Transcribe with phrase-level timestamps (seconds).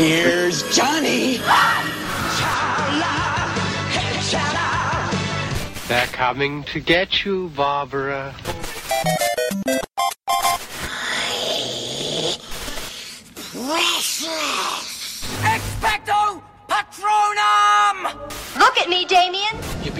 [0.00, 1.38] Here's Johnny.
[5.88, 8.34] They're coming to get you, Barbara.
[15.42, 18.14] Expecto Patronum!
[18.58, 19.49] Look at me, Damien.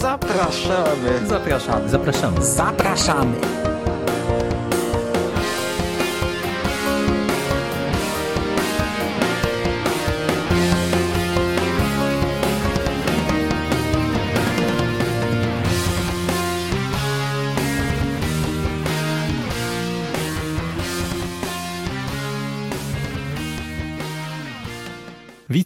[0.00, 1.26] Zapraszamy.
[1.28, 1.88] Zapraszamy.
[1.88, 2.44] Zapraszamy.
[2.44, 3.57] Zapraszamy.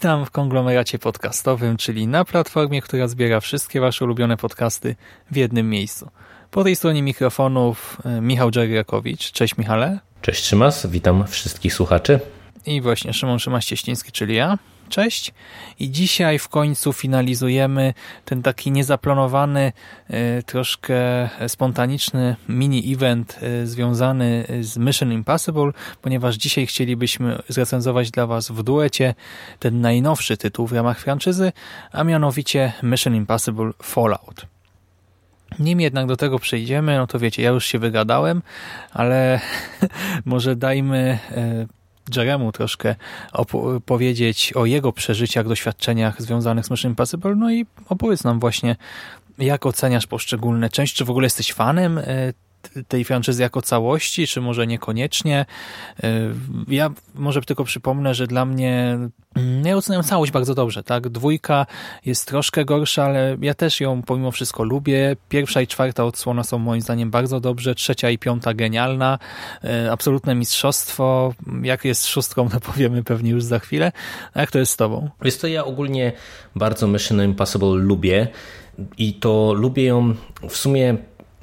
[0.02, 4.96] Witam w konglomeracie podcastowym, czyli na platformie, która zbiera wszystkie Wasze ulubione podcasty
[5.30, 6.10] w jednym miejscu.
[6.50, 9.32] Po tej stronie mikrofonów e, Michał Dżerjakowicz.
[9.32, 9.98] Cześć Michale.
[10.22, 12.20] Cześć Szymas, witam wszystkich słuchaczy.
[12.66, 14.58] I właśnie Szymon Szymaś-Cieśliński, czyli ja.
[14.92, 15.32] Cześć.
[15.78, 19.72] I dzisiaj w końcu finalizujemy ten taki niezaplanowany,
[20.08, 20.94] e, troszkę
[21.48, 29.14] spontaniczny mini-event e, związany z Mission Impossible, ponieważ dzisiaj chcielibyśmy zrecenzować dla Was w duecie
[29.58, 31.52] ten najnowszy tytuł w ramach franczyzy,
[31.92, 34.46] a mianowicie Mission Impossible Fallout.
[35.58, 38.42] Nim jednak do tego przejdziemy, no to wiecie, ja już się wygadałem,
[38.92, 39.40] ale
[40.24, 41.81] może dajmy e,
[42.16, 42.94] Jeremu troszkę
[43.32, 48.76] opowiedzieć o jego przeżyciach, doświadczeniach związanych z Mission Impossible, no i opowiedz nam właśnie,
[49.38, 52.04] jak oceniasz poszczególne części, czy w ogóle jesteś fanem e,
[52.88, 55.46] tej franczyzy jako całości, czy może niekoniecznie.
[56.68, 58.98] Ja może tylko przypomnę, że dla mnie
[59.34, 61.08] mm, ja oceniam całość bardzo dobrze, tak?
[61.08, 61.66] Dwójka
[62.04, 65.16] jest troszkę gorsza, ale ja też ją pomimo wszystko lubię.
[65.28, 69.18] Pierwsza i czwarta odsłona są moim zdaniem bardzo dobrze, trzecia i piąta genialna.
[69.90, 71.34] Absolutne mistrzostwo.
[71.62, 73.92] Jak jest szóstką, to powiemy pewnie już za chwilę.
[74.34, 75.10] A jak to jest z tobą?
[75.22, 76.12] Wiesz to ja ogólnie
[76.56, 78.28] bardzo Mission Impossible lubię
[78.98, 80.14] i to lubię ją
[80.48, 80.96] w sumie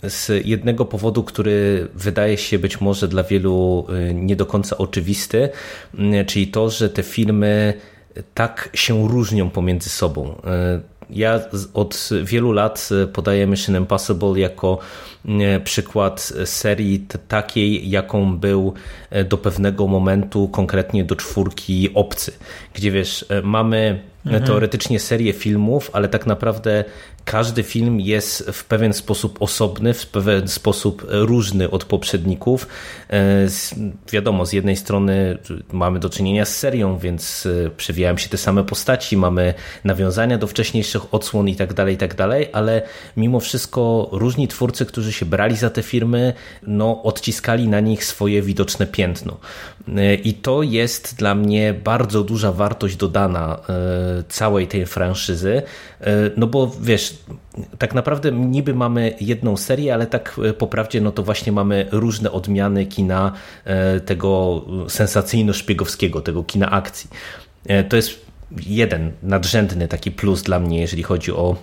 [0.03, 5.49] z jednego powodu, który wydaje się być może dla wielu y, nie do końca oczywisty,
[5.93, 7.73] y, czyli to, że te filmy
[8.33, 10.29] tak się różnią pomiędzy sobą.
[10.29, 11.39] Y, ja
[11.73, 14.79] od wielu lat podaję Mission Impossible jako
[15.63, 18.73] przykład serii takiej, jaką był
[19.29, 22.31] do pewnego momentu, konkretnie do czwórki Obcy,
[22.73, 24.43] gdzie wiesz, mamy mhm.
[24.43, 26.85] teoretycznie serię filmów, ale tak naprawdę
[27.29, 32.67] każdy film jest w pewien sposób osobny, w pewien sposób różny od poprzedników.
[34.11, 35.37] Wiadomo, z jednej strony
[35.71, 37.47] mamy do czynienia z serią, więc
[37.77, 39.53] przewijają się te same postaci, mamy
[39.83, 42.81] nawiązania do wcześniejszych odsłon i tak dalej, i tak dalej, ale
[43.17, 48.41] mimo wszystko różni twórcy, którzy się brali za te firmy, no, odciskali na nich swoje
[48.41, 49.37] widoczne piętno.
[50.23, 53.59] I to jest dla mnie bardzo duża wartość dodana
[54.29, 55.61] całej tej franszyzy,
[56.37, 57.18] no bo wiesz,
[57.77, 62.31] tak naprawdę niby mamy jedną serię, ale tak po prawdzie, no to właśnie mamy różne
[62.31, 63.31] odmiany kina
[64.05, 67.09] tego sensacyjno-szpiegowskiego, tego kina akcji.
[67.89, 68.25] To jest
[68.65, 71.55] jeden nadrzędny taki plus dla mnie, jeżeli chodzi o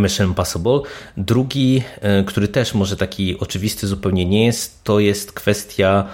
[0.00, 0.80] Mission Impossible.
[1.16, 1.82] Drugi,
[2.26, 6.04] który też może taki oczywisty zupełnie nie jest, to jest kwestia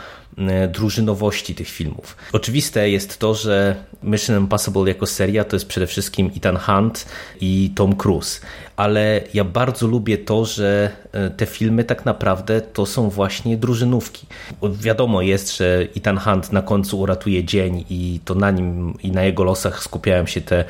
[0.73, 2.17] drużynowości tych filmów.
[2.33, 7.07] Oczywiste jest to, że Mission Impossible jako seria to jest przede wszystkim Ethan Hunt
[7.41, 8.41] i Tom Cruise
[8.77, 14.27] ale ja bardzo lubię to, że e, te filmy tak naprawdę to są właśnie drużynówki.
[14.63, 19.25] Wiadomo jest, że Ethan Hunt na końcu uratuje dzień i to na nim i na
[19.25, 20.65] jego losach skupiają się te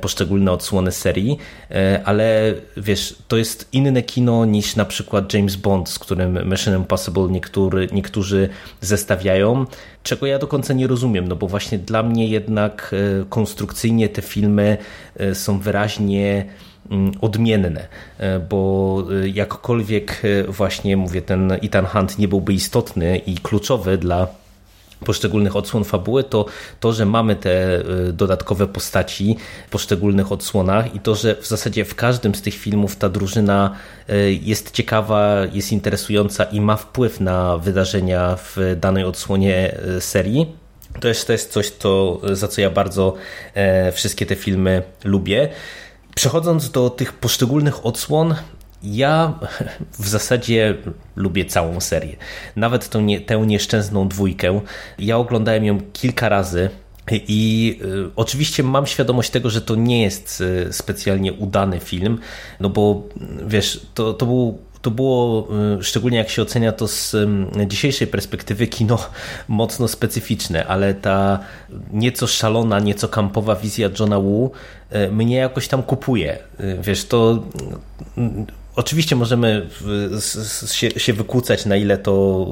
[0.00, 1.38] poszczególne odsłony serii,
[1.70, 6.76] e, ale wiesz, to jest inne kino niż na przykład James Bond, z którym Mission
[6.76, 8.48] Impossible niektóry, niektórzy
[8.98, 9.64] zestawiają,
[10.02, 14.22] czego ja do końca nie rozumiem, no bo właśnie dla mnie jednak e, konstrukcyjnie te
[14.22, 14.76] filmy
[15.32, 16.44] są wyraźnie
[16.90, 23.18] Mm, odmienne, e, bo e, jakkolwiek e, właśnie mówię, ten Ethan Hunt nie byłby istotny
[23.18, 24.26] i kluczowy dla
[25.04, 26.46] poszczególnych odsłon fabuły, to
[26.80, 29.36] to, że mamy te dodatkowe postaci
[29.66, 33.74] w poszczególnych odsłonach i to, że w zasadzie w każdym z tych filmów ta drużyna
[34.42, 40.46] jest ciekawa, jest interesująca i ma wpływ na wydarzenia w danej odsłonie serii
[41.00, 43.14] to jest, to jest coś, to, za co ja bardzo
[43.54, 45.48] e, wszystkie te filmy lubię.
[46.14, 48.34] Przechodząc do tych poszczególnych odsłon,
[48.82, 49.38] ja
[49.98, 50.74] w zasadzie
[51.16, 52.16] lubię całą serię.
[52.56, 54.60] Nawet tą, nie, tę nieszczęsną dwójkę.
[54.98, 56.70] Ja oglądałem ją kilka razy.
[57.10, 62.18] I y, oczywiście mam świadomość tego, że to nie jest y, specjalnie udany film,
[62.60, 63.02] no bo
[63.46, 65.48] wiesz, to, to był to było,
[65.80, 67.16] y, szczególnie jak się ocenia to z
[67.66, 68.98] dzisiejszej perspektywy, kino
[69.48, 71.38] mocno specyficzne, ale ta
[71.92, 74.50] nieco szalona, nieco kampowa wizja Johna Woo
[75.12, 76.38] mnie jakoś tam kupuje.
[76.82, 77.42] Wiesz, to
[78.78, 79.68] Oczywiście możemy
[80.96, 82.46] się wykłócać, na ile to,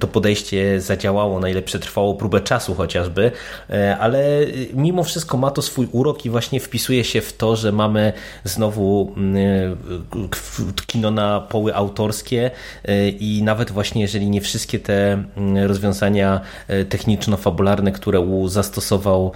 [0.00, 3.30] to podejście zadziałało, na ile przetrwało próbę czasu chociażby,
[3.70, 7.72] e, ale mimo wszystko ma to swój urok i właśnie wpisuje się w to, że
[7.72, 8.12] mamy
[8.44, 12.50] znowu mm, e, kino na poły autorskie
[12.84, 16.40] e, i nawet właśnie jeżeli nie wszystkie te mm, rozwiązania
[16.88, 19.32] techniczno-fabularne, które U zastosował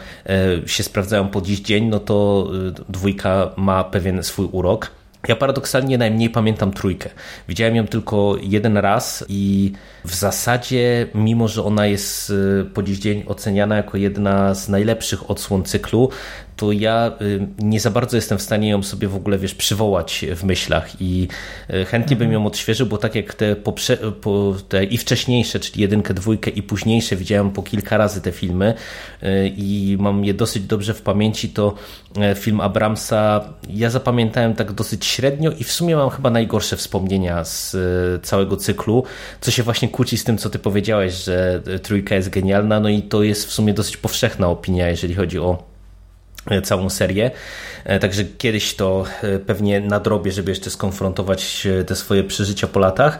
[0.67, 2.49] się sprawdzają po dziś dzień, no to
[2.88, 5.02] dwójka ma pewien swój urok.
[5.29, 7.11] Ja paradoksalnie najmniej pamiętam trójkę.
[7.49, 9.73] Widziałem ją tylko jeden raz i
[10.05, 15.31] w zasadzie, mimo że ona jest y, po dziś dzień oceniana jako jedna z najlepszych
[15.31, 16.11] odsłon cyklu,
[16.57, 20.25] to ja y, nie za bardzo jestem w stanie ją sobie w ogóle, wiesz, przywołać
[20.37, 21.29] w myślach i
[21.71, 25.83] y, chętnie bym ją odświeżył, bo tak jak te, poprze- po, te i wcześniejsze, czyli
[25.83, 28.75] jedynkę, dwójkę i późniejsze widziałem po kilka razy te filmy
[29.57, 31.75] i mam je dosyć dobrze w pamięci, to
[32.35, 37.77] film Abramsa ja zapamiętałem tak dosyć średnio i w sumie mam chyba najgorsze wspomnienia z
[38.27, 39.05] całego cyklu,
[39.41, 43.03] co się właśnie kłóci z tym, co ty powiedziałeś, że trójka jest genialna, no i
[43.03, 45.72] to jest w sumie dosyć powszechna opinia, jeżeli chodzi o e,
[46.62, 47.31] całą serię.
[47.85, 53.19] E, także kiedyś to e, pewnie nadrobię, żeby jeszcze skonfrontować te swoje przeżycia po latach,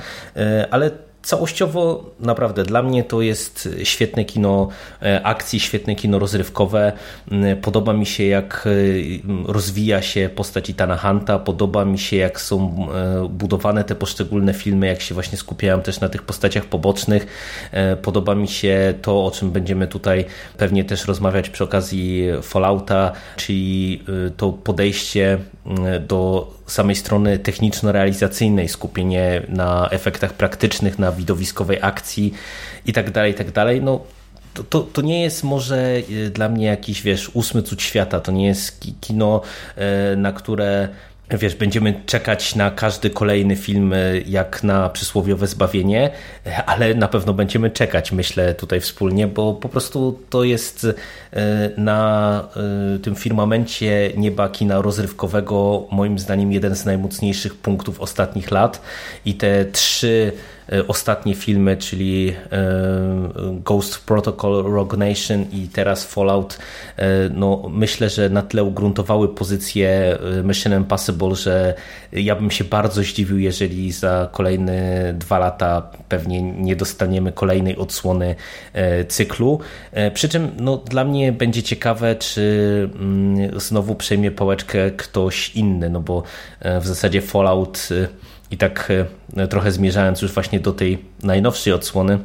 [0.71, 0.91] ale
[1.23, 4.69] całościowo naprawdę dla mnie to jest świetne kino
[5.03, 6.93] e, akcji, świetne kino rozrywkowe.
[7.31, 12.41] Mm, podoba mi się jak e, rozwija się postać Itana Hunta, podoba mi się jak
[12.41, 17.27] są e, budowane te poszczególne filmy, jak się właśnie skupiają też na tych postaciach pobocznych.
[18.03, 20.25] Podoba mi się to, o czym będziemy tutaj
[20.57, 24.05] pewnie też rozmawiać przy okazji Fallouta, czyli
[24.37, 25.39] to podejście
[26.01, 32.33] do samej strony techniczno-realizacyjnej, skupienie na efektach praktycznych, na widowiskowej akcji
[32.87, 33.53] itd., tak itd.
[33.53, 34.01] Tak no,
[34.55, 35.77] to, to, to, nie jest może
[36.27, 38.21] e, dla mnie jakiś, wiesz, ósmy cud świata.
[38.21, 39.41] To nie jest kino,
[39.77, 40.89] e, na które
[41.39, 43.95] wiesz, będziemy czekać na każdy kolejny film
[44.27, 46.11] jak na przysłowiowe zbawienie,
[46.67, 50.87] ale na pewno będziemy czekać, myślę tutaj wspólnie, bo po prostu to jest
[51.33, 52.49] e, na
[52.95, 58.83] e, tym firmamencie nieba kina rozrywkowego moim zdaniem jeden z najmocniejszych punktów ostatnich lat.
[59.25, 62.35] I te trzy E, ostatnie filmy, czyli e,
[63.65, 66.59] Ghost Protocol, Rogue Nation i teraz Fallout,
[66.97, 71.75] e, no myślę, że na tle ugruntowały pozycję Mission Impossible, że
[72.13, 78.35] ja bym się bardzo zdziwił, jeżeli za kolejne dwa lata pewnie nie dostaniemy kolejnej odsłony
[79.09, 79.61] cyklu.
[80.15, 86.01] Przy czym no, dla mnie będzie ciekawe, czy mm, znowu przejmie pałeczkę ktoś inny, no
[86.01, 86.23] bo
[86.81, 87.89] w zasadzie Fallout
[88.53, 88.93] i tak
[89.37, 92.19] e, trochę zmierzając już właśnie do tej najnowszej odsłony,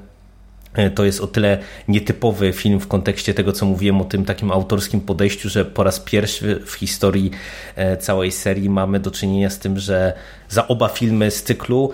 [0.74, 4.52] e, to jest o tyle nietypowy film w kontekście tego, co mówiłem o tym takim
[4.52, 7.32] autorskim podejściu, że po raz pierwszy w historii
[7.76, 10.14] e, całej serii mamy do czynienia z tym, że
[10.50, 11.92] za oba filmy z cyklu,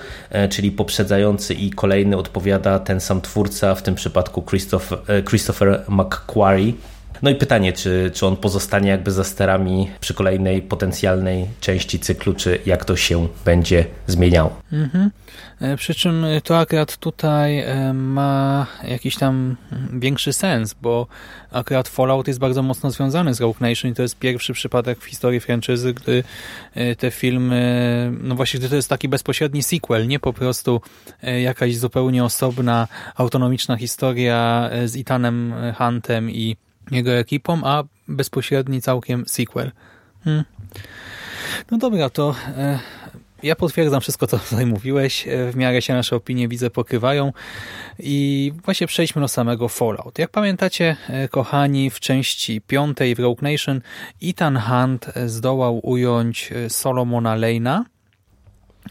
[0.50, 6.74] czyli poprzedzający i kolejny odpowiada ten sam twórca, w tym przypadku Christopher, Christopher McQuarrie
[7.24, 12.34] no i pytanie, czy, czy on pozostanie jakby za sterami przy kolejnej potencjalnej części cyklu,
[12.34, 14.60] czy jak to się będzie zmieniało.
[14.72, 15.12] Mhm.
[15.62, 19.56] E, przy czym to akurat tutaj e, ma jakiś tam
[19.94, 21.08] większy sens, bo
[21.52, 25.06] akurat Fallout jest bardzo mocno związany z Rogue Nation i to jest pierwszy przypadek w
[25.06, 26.24] historii franczyzy, gdy
[26.76, 30.82] e, te filmy, no właśnie, gdy to jest taki bezpośredni sequel, nie po prostu
[31.42, 36.58] jakaś zupełnie osobna, autonomiczna historia z Itanem Huntem i
[36.92, 39.72] jego ekipą, a bezpośredni całkiem sequel.
[40.24, 40.44] Hmm.
[41.72, 42.80] No dobra, to e,
[43.44, 45.28] ja potwierdzam wszystko, co tutaj mówiłeś.
[45.28, 47.34] E, w miarę się nasze opinie, widzę, pokrywają.
[48.00, 50.20] I właśnie przejdźmy do samego Fallout.
[50.20, 53.82] Jak pamiętacie, e, kochani, w części piątej w Rogue Nation
[54.24, 57.84] Ethan Hunt zdołał ująć Solomona Lane'a,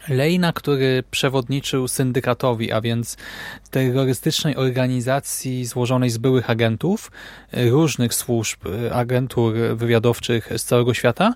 [0.09, 3.17] Lejna, który przewodniczył syndykatowi, a więc
[3.71, 7.11] terrorystycznej organizacji złożonej z byłych agentów,
[7.53, 8.59] różnych służb,
[8.91, 11.33] agentur wywiadowczych z całego świata.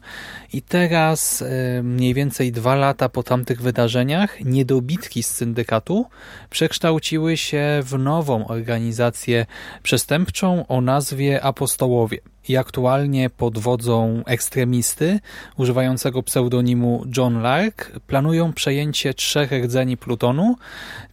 [0.53, 6.05] I teraz e, mniej więcej dwa lata po tamtych wydarzeniach niedobitki z syndykatu
[6.49, 9.45] przekształciły się w nową organizację
[9.83, 12.17] przestępczą o nazwie Apostołowie
[12.49, 15.19] i aktualnie pod wodzą ekstremisty
[15.57, 20.55] używającego pseudonimu John Lark planują przejęcie trzech rdzeni Plutonu,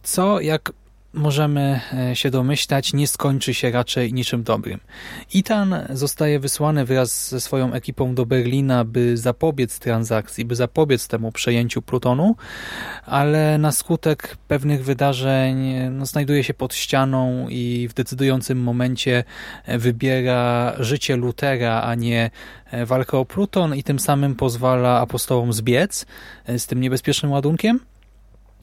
[0.03, 0.71] co jak
[1.15, 4.79] możemy e, się domyślać, nie skończy się raczej niczym dobrym.
[5.33, 11.31] Itan zostaje wysłany wraz ze swoją ekipą do Berlina, by zapobiec transakcji, by zapobiec temu
[11.31, 12.35] przejęciu Plutonu,
[13.05, 19.23] ale na skutek pewnych wydarzeń no, znajduje się pod ścianą i w decydującym momencie
[19.65, 22.31] e, wybiera życie Lutera, a nie
[22.71, 26.05] e, walkę o Pluton i tym samym pozwala apostołom zbiec
[26.57, 27.79] z tym niebezpiecznym ładunkiem.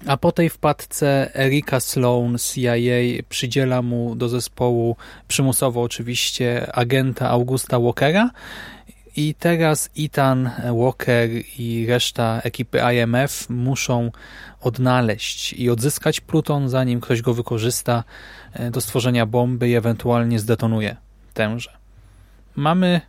[0.06, 4.97] A po tej wpadce Erika Sloan z CIA przydziela mu do zespołu
[5.28, 8.30] przymusowo oczywiście agenta Augusta Walkera
[9.16, 10.50] i teraz Ethan
[10.82, 14.11] Walker i reszta ekipy IMF muszą
[14.61, 18.04] odnaleźć i odzyskać Pluton, zanim ktoś go wykorzysta
[18.52, 20.97] e, do stworzenia bomby i ewentualnie zdetonuje
[21.35, 21.71] tęże.
[22.56, 23.00] Mamy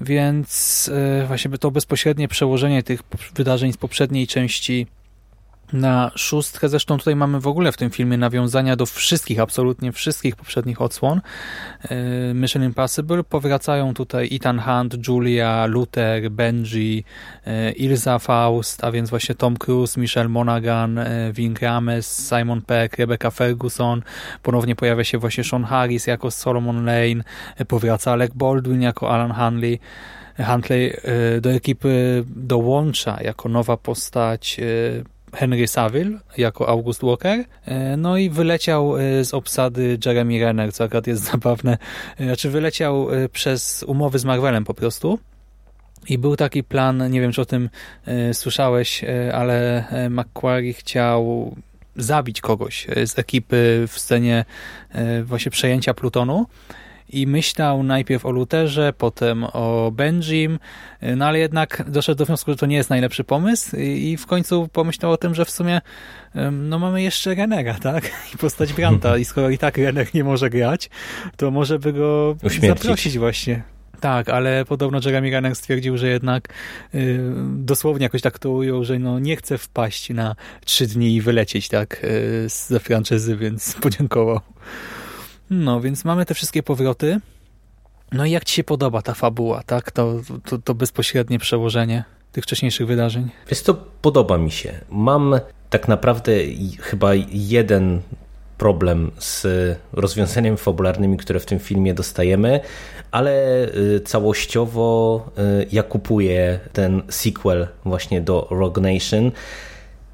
[0.00, 0.90] więc
[1.22, 3.02] e, właśnie to bezpośrednie przełożenie tych
[3.34, 4.86] wydarzeń z poprzedniej części
[5.72, 6.68] na szóstkę.
[6.68, 11.20] Zresztą tutaj mamy w ogóle w tym filmie nawiązania do wszystkich, absolutnie wszystkich poprzednich odsłon
[11.82, 13.24] e, Mission Impossible.
[13.24, 17.04] Powracają tutaj Ethan Hunt, Julia, Luther, Benji,
[17.46, 21.00] e, Ilza Faust, a więc właśnie Tom Cruise, Michelle Monaghan,
[21.32, 24.02] Vin e, Rames, Simon Peck, Rebecca Ferguson.
[24.42, 27.24] Ponownie pojawia się właśnie Sean Harris jako Solomon Lane.
[27.68, 29.80] Powraca Alec Baldwin jako Alan Hanley.
[30.46, 30.96] Huntley
[31.40, 34.60] do ekipy dołącza jako nowa postać
[35.34, 40.84] Henry Saville jako August Walker, e, no i wyleciał e, z obsady Jeremy Renner, co
[40.84, 41.78] akurat jest zabawne,
[42.18, 45.18] e, znaczy wyleciał przez umowy z Marvelem po prostu.
[46.08, 47.70] I był taki plan, nie wiem czy o tym
[48.32, 49.04] słyszałeś,
[49.34, 51.54] ale Macquarie chciał
[51.96, 54.44] zabić kogoś z ekipy w scenie
[55.24, 56.46] właśnie przejęcia Plutonu
[57.08, 60.58] i myślał najpierw o Luterze, potem o Benjim,
[61.16, 64.68] no ale jednak doszedł do wniosku, że to nie jest najlepszy pomysł i w końcu
[64.72, 65.80] pomyślał o tym, że w sumie
[66.52, 68.04] no mamy jeszcze Renera, tak?
[68.34, 70.90] I postać Branta i skoro i tak Renner nie może grać,
[71.36, 72.82] to może by go Uśmiercić.
[72.82, 73.62] zaprosić właśnie.
[74.00, 76.48] Tak, ale podobno Jeremy Renner stwierdził, że jednak
[76.94, 81.20] y, dosłownie jakoś tak to ujął, że no nie chce wpaść na trzy dni i
[81.20, 84.40] wylecieć tak y, ze franczyzy, więc podziękował.
[85.50, 87.20] No, więc mamy te wszystkie powroty.
[88.12, 89.90] No i jak Ci się podoba ta fabuła, tak?
[89.90, 93.30] To, to, to bezpośrednie przełożenie tych wcześniejszych wydarzeń?
[93.48, 94.72] Wiesz to podoba mi się.
[94.90, 95.40] Mam
[95.70, 96.32] tak naprawdę
[96.80, 98.00] chyba jeden
[98.58, 99.46] problem z
[99.92, 102.60] rozwiązaniami fabularnymi, które w tym filmie dostajemy,
[103.10, 105.30] ale y, całościowo
[105.62, 109.26] y, ja kupuję ten sequel właśnie do Rogue Nation.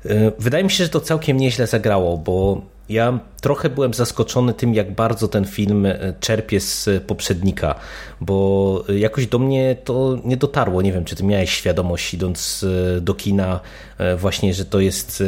[0.06, 4.74] Y, wydaje mi się, że to całkiem nieźle zagrało, bo ja trochę byłem zaskoczony tym,
[4.74, 7.74] jak bardzo ten film e, czerpie z poprzednika,
[8.20, 10.82] bo jakoś do mnie to nie dotarło.
[10.82, 13.60] Nie wiem, czy ty miałeś świadomość, idąc e, do kina,
[13.98, 15.22] e, właśnie, że to jest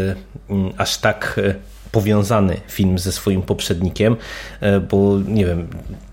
[0.76, 1.40] aż tak
[1.92, 4.16] powiązany film ze swoim poprzednikiem,
[4.90, 5.68] bo nie wiem,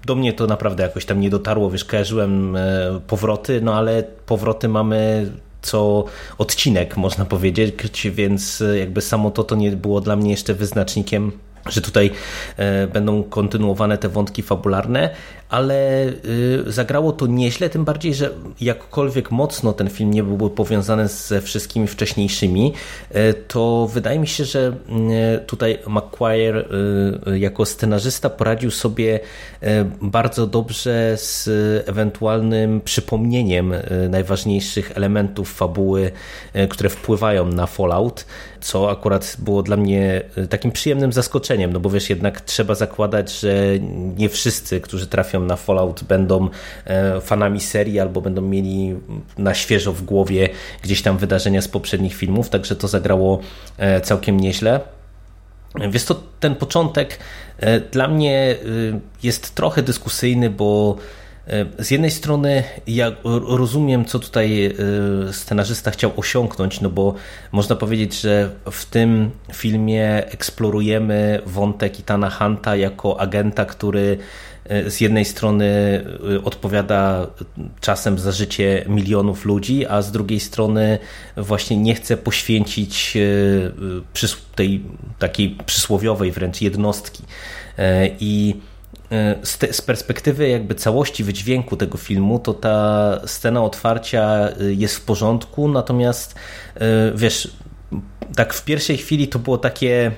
[0.05, 2.57] do mnie to naprawdę jakoś tam nie dotarło, wiesz, kojarzyłem
[3.07, 5.31] powroty, no ale powroty mamy
[5.63, 6.05] co
[6.38, 11.32] odcinek, można powiedzieć, więc jakby samo to to nie było dla mnie jeszcze wyznacznikiem
[11.70, 12.12] że tutaj
[12.58, 15.10] e, będą kontynuowane te wątki fabularne,
[15.53, 18.29] ale y, zagrało to nieźle, tym bardziej, że
[18.62, 22.74] jakkolwiek mocno ten film nie byłby powiązany ze wszystkimi wcześniejszymi,
[23.15, 24.74] y, to wydaje mi się, że
[25.38, 26.65] y, tutaj McQuire
[27.36, 29.19] jako scenarzysta poradził sobie
[30.01, 31.50] bardzo dobrze z
[31.89, 33.74] ewentualnym przypomnieniem
[34.10, 36.12] najważniejszych elementów fabuły,
[36.69, 38.25] które wpływają na Fallout,
[38.62, 43.53] co akurat było dla mnie takim przyjemnym zaskoczeniem, no bo wiesz, jednak trzeba zakładać, że
[44.17, 46.50] nie wszyscy, którzy trafią na Fallout będą
[46.85, 48.95] e, fanami serii albo będą mieli
[49.38, 50.50] na świeżo w głowie
[50.81, 53.39] gdzieś tam wydarzenia z poprzednich filmów, także to zagrało
[53.77, 54.79] e, całkiem nieźle.
[55.89, 57.19] Wiesz to ten początek
[57.57, 58.55] e, dla mnie
[59.23, 60.97] jest trochę dyskusyjny, bo
[61.79, 63.12] z jednej strony ja
[63.47, 64.75] rozumiem, co tutaj
[65.31, 67.15] scenarzysta chciał osiągnąć, no bo
[67.51, 74.17] można powiedzieć, że w tym filmie eksplorujemy wątek Itana Hunta jako agenta, który
[74.88, 75.65] z jednej strony
[76.36, 77.27] e, odpowiada
[77.82, 81.00] czasem za życie milionów ludzi, a z drugiej strony
[81.38, 84.84] właśnie nie chce poświęcić e, tej
[85.20, 87.24] takiej przysłowiowej wręcz jednostki.
[88.20, 88.55] I
[89.43, 96.36] z, perspektywy jakby całości wydźwięku tego filmu, to ta scena otwarcia jest w porządku, natomiast
[97.15, 97.51] wiesz,
[98.36, 100.12] tak w pierwszej chwili to było takie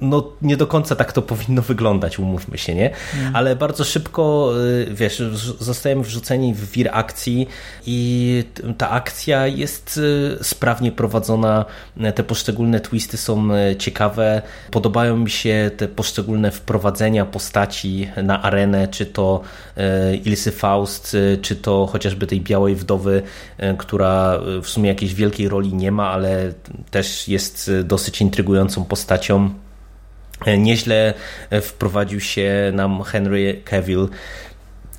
[0.00, 2.90] no nie do końca tak to powinno wyglądać, umówmy się, nie?
[3.20, 3.36] Mm.
[3.36, 4.52] Ale bardzo szybko,
[4.88, 5.22] y, wiesz,
[5.60, 7.48] zostajemy wrzuceni w wir akcji
[7.86, 8.44] i
[8.78, 11.64] ta akcja jest y, sprawnie prowadzona,
[12.14, 18.88] te poszczególne twisty są y, ciekawe, podobają mi się te poszczególne wprowadzenia postaci na arenę,
[18.88, 19.40] czy to
[20.24, 23.22] Ilsy Faust, czy to chociażby tej Białej Wdowy,
[23.78, 26.52] która w sumie jakiejś wielkiej roli nie ma, ale
[26.90, 29.50] też jest dosyć intrygującą postacią.
[30.44, 31.14] E, nieźle
[31.50, 34.08] e, wprowadził się nam Henry Cavill,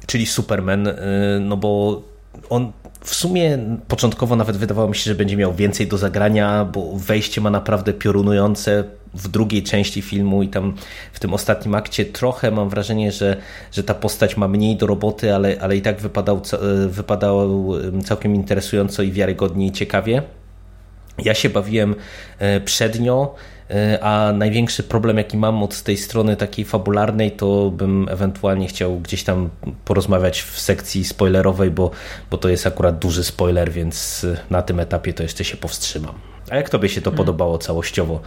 [0.08, 0.96] czyli Superman, e,
[1.40, 2.02] no bo
[2.50, 2.72] on
[3.04, 7.42] w sumie początkowo nawet wydawało mi się, że będzie miał więcej do zagrania, bo wejście
[7.42, 8.84] ma naprawdę piorunujące
[9.14, 10.76] w drugiej części filmu i tam
[11.14, 13.38] w tym ostatnim akcie trochę mam wrażenie, że,
[13.72, 16.42] że ta postać ma mniej do roboty, ale, ale i tak wypadał,
[16.88, 17.68] wypadał
[18.04, 20.22] całkiem interesująco i wiarygodnie i ciekawie.
[21.24, 21.96] Ja się bawiłem
[22.66, 23.36] przednio,
[24.02, 29.24] a największy problem, jaki mam od tej strony takiej fabularnej, to bym ewentualnie chciał gdzieś
[29.24, 29.50] tam
[29.86, 31.92] porozmawiać w sekcji spoilerowej, bo,
[32.32, 36.14] bo to jest akurat duży spoiler, więc na tym etapie to jeszcze się powstrzymam.
[36.50, 37.18] A jak tobie się to hmm.
[37.18, 38.22] podobało całościowo?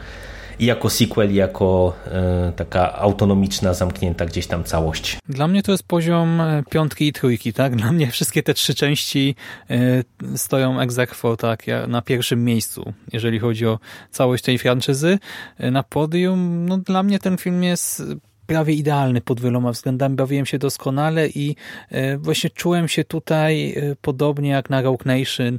[0.58, 5.18] I jako sequel, i jako e, taka autonomiczna, zamknięta gdzieś tam całość.
[5.28, 7.76] Dla mnie to jest poziom e, piątki i trójki, tak?
[7.76, 9.34] Dla mnie wszystkie te trzy części
[9.70, 13.78] e, stoją ex aequo, tak, na pierwszym miejscu, jeżeli chodzi o
[14.10, 15.18] całość tej franczyzy.
[15.58, 18.02] Na podium, no dla mnie ten film jest
[18.46, 20.16] prawie idealny pod wieloma względami.
[20.16, 21.56] Bawiłem się doskonale i
[22.18, 25.58] właśnie czułem się tutaj podobnie jak na Rogue Nation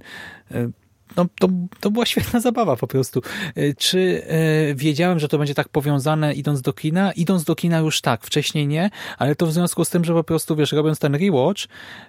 [1.17, 1.47] no, to,
[1.79, 3.21] to była świetna zabawa po prostu.
[3.55, 7.11] E, czy e, wiedziałem, że to będzie tak powiązane idąc do kina?
[7.11, 10.23] Idąc do kina już tak, wcześniej nie, ale to w związku z tym, że po
[10.23, 11.61] prostu, wiesz, robiąc ten rewatch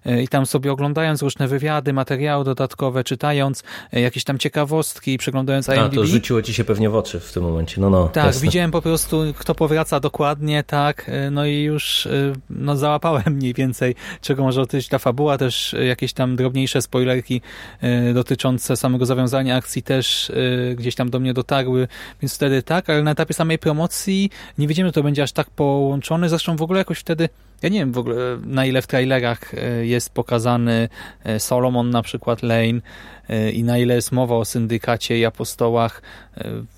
[0.07, 3.63] e, i tam sobie oglądając różne wywiady, materiały dodatkowe, czytając
[3.93, 5.93] jakieś tam ciekawostki, przeglądając IMDb.
[5.93, 8.09] A, to rzuciło ci się pewnie w oczy w tym momencie, no no.
[8.09, 8.43] Tak, jasne.
[8.43, 12.09] widziałem po prostu, kto powraca dokładnie, tak, no i już
[12.51, 17.41] no, załapałem mniej więcej, czego może dotyczyć ta fabuła, też jakieś tam drobniejsze spoilerki
[18.15, 21.89] dotyczące samego zawiązania akcji też y, gdzieś tam do mnie dotarły,
[22.23, 25.51] więc wtedy tak, ale na etapie samej promocji nie wiedziemy, że to będzie aż tak
[25.51, 26.29] połączone.
[26.29, 27.29] Zresztą w ogóle jakoś wtedy
[27.63, 30.89] ja nie wiem w ogóle na ile w trailerach y, jest pokazany
[31.27, 32.81] y, Solomon na przykład Lane
[33.53, 36.03] i na ile jest mowa o syndykacie i apostołach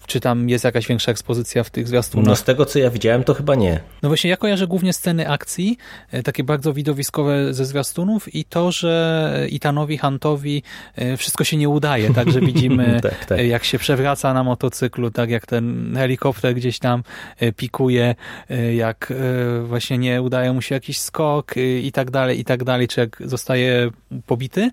[0.09, 2.29] czy tam jest jakaś większa ekspozycja w tych zwiastunach?
[2.29, 3.81] No z tego, co ja widziałem, to chyba nie.
[4.03, 5.79] No właśnie, ja kojarzę głównie sceny akcji,
[6.11, 10.63] e, takie bardzo widowiskowe ze zwiastunów i to, że Itanowi Huntowi
[10.97, 13.39] e, wszystko się nie udaje, tak, że widzimy tak, tak.
[13.39, 17.03] E, jak się przewraca na motocyklu, tak jak ten helikopter gdzieś tam
[17.57, 18.15] pikuje,
[18.77, 19.13] jak
[19.65, 23.23] właśnie nie udaje mu się jakiś skok i tak dalej, i tak dalej, czy jak
[23.25, 23.91] zostaje
[24.27, 24.71] pobity.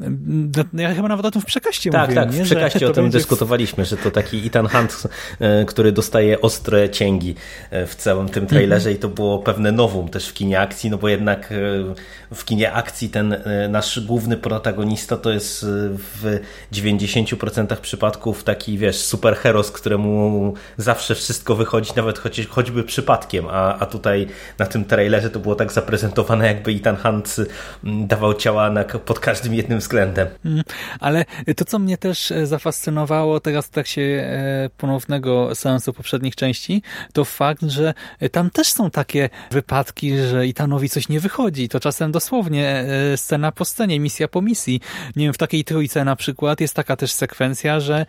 [0.00, 2.24] No, ja chyba nawet o tym w przekaście tak, mówiłem.
[2.24, 3.18] Tak, tak, w przekaście o tym będzie...
[3.18, 5.02] dyskutowaliśmy, że to taki Ethan Hunt,
[5.40, 7.34] e, który dostaje ostre cięgi
[7.70, 10.98] e, w całym tym trailerze i to było pewne nowum też w kinie akcji, no
[10.98, 13.36] bo jednak e, w kinie akcji ten
[13.68, 16.40] nasz główny protagonista to jest w
[16.72, 23.86] 90% przypadków taki, wiesz, superheros, któremu zawsze wszystko wychodzi, nawet choć, choćby przypadkiem, a, a
[23.86, 24.26] tutaj
[24.58, 27.36] na tym trailerze to było tak zaprezentowane, jakby Ethan Hunt
[27.84, 30.28] dawał ciała na, pod każdym jednym względem.
[30.44, 30.64] Mm,
[31.00, 31.24] ale
[31.56, 37.24] to, co mnie też e, zafascynowało teraz w trakcie e, ponownego seansu poprzednich części, to
[37.24, 41.68] fakt, że e, tam też są takie wypadki, że Itanowi coś nie wychodzi.
[41.68, 42.84] To czasem dosłownie
[43.16, 44.80] scena po scenie, misja po misji.
[45.16, 48.06] Nie wiem, w takiej trójce na przykład jest taka też sekwencja, że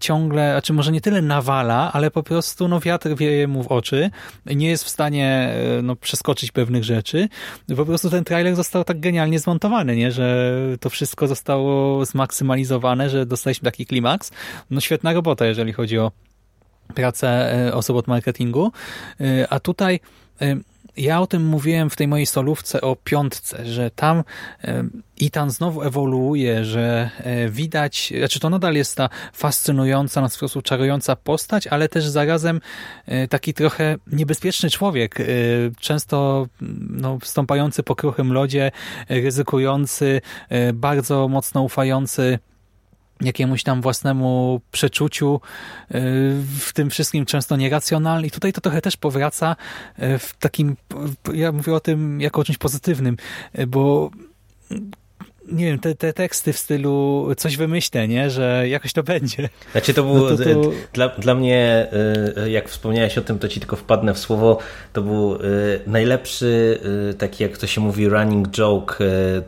[0.00, 3.66] ciągle, a czy może nie tyle nawala, ale po prostu no, wiatr wieje mu w
[3.66, 4.10] oczy.
[4.46, 7.28] Nie jest w stanie no, przeskoczyć pewnych rzeczy.
[7.76, 10.12] Po prostu ten trailer został tak genialnie zmontowany, nie?
[10.12, 14.30] że to wszystko wszystko zostało zmaksymalizowane, że dostaliśmy taki klimaks.
[14.70, 16.12] No świetna robota, jeżeli chodzi o
[16.94, 17.28] pracę
[17.68, 18.72] e, osób od marketingu.
[19.20, 20.00] E, a tutaj
[20.40, 20.56] e,
[20.98, 24.24] ja o tym mówiłem w tej mojej solówce o piątce, że tam
[25.20, 31.16] Itan znowu ewoluuje, że e, widać, znaczy to nadal jest ta fascynująca, na sposób czarująca
[31.16, 32.60] postać, ale też zarazem
[33.06, 35.24] e, taki trochę niebezpieczny człowiek, e,
[35.80, 36.46] często
[36.90, 38.70] no, stąpający po kruchym lodzie,
[39.08, 40.20] ryzykujący,
[40.74, 42.38] bardzo mocno ufający
[43.20, 45.40] jakiemuś tam własnemu przeczuciu,
[46.58, 48.26] w tym wszystkim często nieracjonalny.
[48.26, 49.56] I tutaj to trochę też powraca
[49.98, 50.76] w takim,
[51.34, 53.16] ja mówię o tym jako o czymś pozytywnym,
[53.68, 54.10] bo
[55.52, 58.30] nie wiem, te, te teksty w stylu coś wymyślę, nie?
[58.30, 59.48] że jakoś to będzie.
[59.72, 60.70] Znaczy to było no to, to...
[60.92, 61.86] Dla, dla mnie,
[62.36, 64.58] y, jak wspomniałeś o tym, to ci tylko wpadnę w słowo,
[64.92, 65.38] to był
[65.86, 66.78] najlepszy,
[67.18, 68.98] taki jak to się mówi, running joke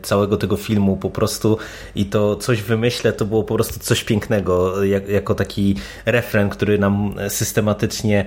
[0.02, 1.58] całego tego filmu po prostu
[1.94, 6.78] i to coś wymyślę, to było po prostu coś pięknego, jak, jako taki refren, który
[6.78, 8.24] nam systematycznie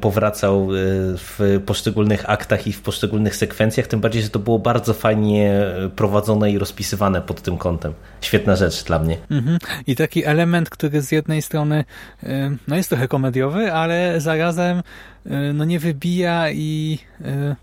[0.00, 0.68] powracał
[1.16, 5.60] w poszczególnych aktach i w poszczególnych sekwencjach, tym bardziej, że to było bardzo fajnie
[5.96, 7.92] prowadzone i rozpisywane pod tym kątem.
[8.20, 9.16] Świetna rzecz dla mnie.
[9.30, 9.58] Mhm.
[9.86, 11.84] I taki element, który z jednej strony
[12.22, 12.26] y,
[12.68, 17.56] no jest trochę komediowy, ale zarazem y, no nie wybija i y,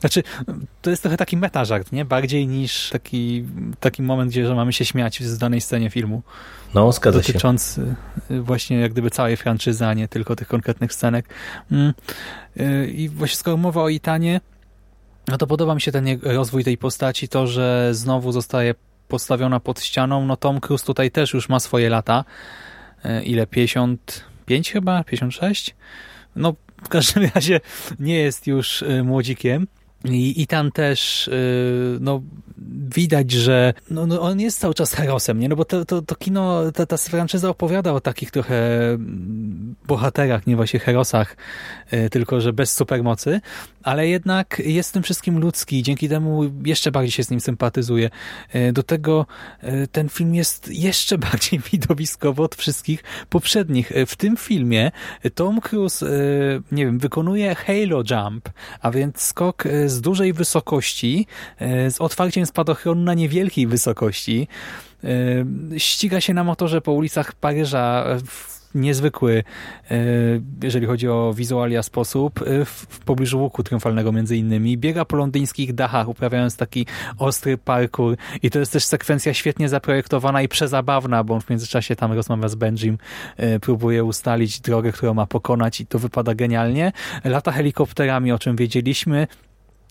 [0.00, 0.22] znaczy,
[0.82, 2.04] to jest trochę taki metażart, nie?
[2.04, 3.44] Bardziej niż taki,
[3.80, 6.22] taki moment, gdzie że mamy się śmiać z danej scenie filmu.
[6.74, 7.94] No, zgadza dotyczący
[8.28, 8.42] się.
[8.42, 11.26] właśnie jak gdyby całej franczyzy, a nie tylko tych konkretnych scenek.
[11.72, 11.92] Mm.
[12.88, 14.40] I właśnie skoro mowa o Itanie,
[15.28, 18.74] no to podoba mi się ten rozwój tej postaci, to, że znowu zostaje
[19.08, 20.26] postawiona pod ścianą.
[20.26, 22.24] No Tom Cruise tutaj też już ma swoje lata.
[23.04, 23.46] E, ile?
[23.46, 25.04] 55 chyba?
[25.04, 25.74] 56?
[26.36, 26.54] No
[26.84, 27.60] w każdym razie
[27.98, 29.66] nie jest już e, młodzikiem.
[30.04, 32.22] I, I tam też yy, no,
[32.94, 35.48] widać, że no, no, on jest cały czas herosem, nie?
[35.48, 40.46] No bo to, to, to kino, ta, ta franczyza opowiada o takich trochę mm, bohaterach,
[40.46, 41.36] nie właśnie herosach,
[41.92, 43.40] yy, tylko że bez supermocy,
[43.82, 47.40] ale jednak jest w tym wszystkim ludzki i dzięki temu jeszcze bardziej się z nim
[47.40, 48.10] sympatyzuje.
[48.54, 49.26] Yy, do tego
[49.62, 53.90] yy, ten film jest jeszcze bardziej widowiskowy od wszystkich poprzednich.
[53.90, 54.90] Yy, w tym filmie
[55.34, 58.48] Tom Cruise, yy, nie wiem, wykonuje Halo Jump,
[58.80, 59.64] a więc skok
[60.00, 61.26] dużej wysokości,
[61.58, 64.48] e, z otwarciem spadochronu na niewielkiej wysokości.
[65.04, 65.08] E,
[65.78, 69.44] ściga się na motorze po ulicach Paryża w niezwykły,
[69.90, 69.96] e,
[70.62, 74.78] jeżeli chodzi o wizualia sposób, w pobliżu łuku triumfalnego między innymi.
[74.78, 76.86] Biega po londyńskich dachach, uprawiając taki
[77.18, 81.96] ostry parkour i to jest też sekwencja świetnie zaprojektowana i przezabawna, bo on w międzyczasie
[81.96, 82.98] tam rozmawia z Benjim,
[83.60, 86.92] próbuje ustalić drogę, którą ma pokonać i to wypada genialnie.
[87.24, 89.26] Lata helikopterami, o czym wiedzieliśmy,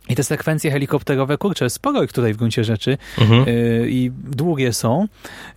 [0.09, 3.45] i te sekwencje helikopterowe, kurczę, sporo ich tutaj w gruncie rzeczy mhm.
[3.47, 5.07] yy, i długie są.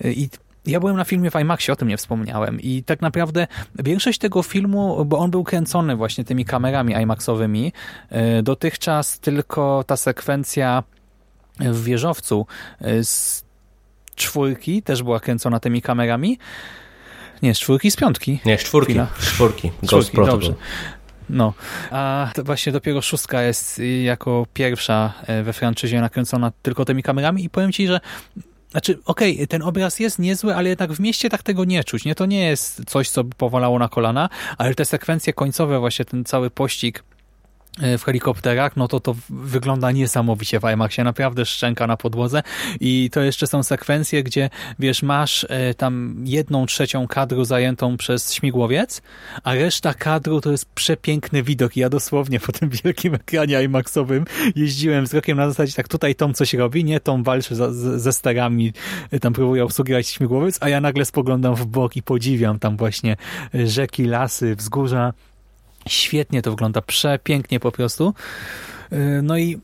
[0.00, 0.28] Yy, I
[0.66, 3.46] ja byłem na filmie w IMAXie, o tym nie wspomniałem i tak naprawdę
[3.78, 7.72] większość tego filmu, bo on był kręcony właśnie tymi kamerami IMAXowymi,
[8.10, 10.82] yy, dotychczas tylko ta sekwencja
[11.60, 12.46] w wieżowcu
[12.82, 13.44] y, z
[14.14, 16.38] czwórki też była kręcona tymi kamerami.
[17.42, 18.40] Nie, z czwórki, z piątki.
[18.44, 18.94] Nie, z czwórki.
[19.18, 19.70] Z czwórki.
[19.82, 20.54] Ghost czwórki, dobrze.
[21.30, 21.52] No,
[21.90, 27.50] a właśnie dopiero szóstka jest jako pierwsza e, we franczyzie nakręcona tylko tymi kamerami i
[27.50, 28.00] powiem Ci, że
[28.70, 32.04] znaczy, okej, okay, ten obraz jest niezły, ale jednak w mieście tak tego nie czuć.
[32.04, 36.04] Nie, to nie jest coś, co by powalało na kolana, ale te sekwencje końcowe, właśnie
[36.04, 37.04] ten cały pościg
[37.78, 42.42] w helikopterach, no to to wygląda niesamowicie w IMAXie, naprawdę szczęka na podłodze.
[42.80, 48.34] I to jeszcze są sekwencje, gdzie wiesz, masz e, tam jedną trzecią kadru zajętą przez
[48.34, 49.02] śmigłowiec,
[49.44, 51.76] a reszta kadru to jest przepiękny widok.
[51.76, 54.24] Ja dosłownie po tym wielkim ekranie IMAXowym
[54.56, 58.12] jeździłem wzrokiem na zasadzie tak tutaj Tom coś robi, nie, Tom walczy za, z, ze
[58.12, 58.72] sterami,
[59.10, 63.16] e, tam próbuje obsługiwać śmigłowiec, a ja nagle spoglądam w bok i podziwiam tam właśnie
[63.54, 65.12] rzeki, lasy, wzgórza,
[65.88, 68.14] Świetnie to wygląda, przepięknie po prostu.
[68.92, 69.60] Y, no i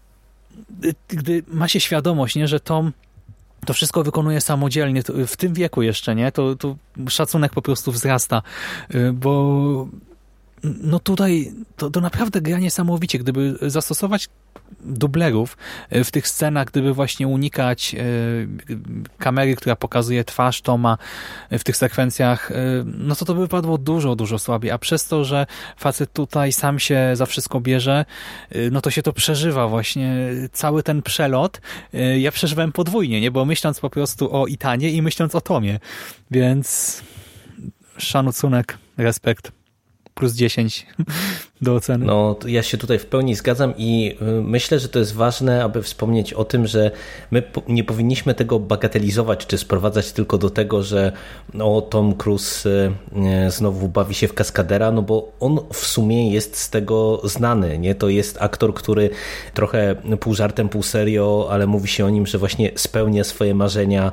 [0.85, 2.93] y, gdy ma się świadomość, nie, że Tom
[3.67, 6.77] to wszystko wykonuje samodzielnie, w tym wieku jeszcze, nie, to, to
[7.09, 8.43] szacunek po prostu wzrasta,
[8.95, 9.89] y, bo
[10.63, 13.19] no tutaj to, to naprawdę gra niesamowicie.
[13.19, 14.29] Gdyby zastosować
[14.81, 15.57] dublerów
[15.91, 18.03] e, w tych scenach, gdyby właśnie unikać e,
[19.19, 20.99] kamery, która pokazuje twarz Toma
[21.51, 22.53] e, w tych sekwencjach,
[22.85, 24.71] no to to by wypadło dużo, dużo słabiej.
[24.71, 25.47] A przez to, że
[25.77, 28.05] facet tutaj sam się za wszystko bierze,
[28.71, 30.17] no to się to przeżywa właśnie.
[30.53, 31.61] Cały ten przelot
[32.19, 33.31] ja przeżywałem podwójnie, nie?
[33.31, 35.81] Bo myśląc po prostu o Itanie i myśląc o Tomie.
[36.31, 37.03] Więc
[37.97, 39.60] szanucunek, respekt
[40.21, 40.87] plus 10
[41.63, 42.07] do oceny.
[42.07, 45.83] No, ja się tutaj w pełni zgadzam i y, myślę, że to jest ważne, aby
[45.83, 46.91] wspomnieć o tym, że
[47.31, 51.13] my nie powinniśmy tego bagatelizować, czy sprowadzać tylko do tego, że
[51.55, 52.93] no, Tom Cruise y,
[53.47, 57.79] y, znowu bawi się w kaskadera, no bo on w sumie jest z tego znany,
[57.79, 57.95] nie?
[57.95, 59.11] To jest aktor, który
[59.55, 64.13] trochę pół żartem, pół serio, ale mówi się o nim, że właśnie spełnia swoje marzenia,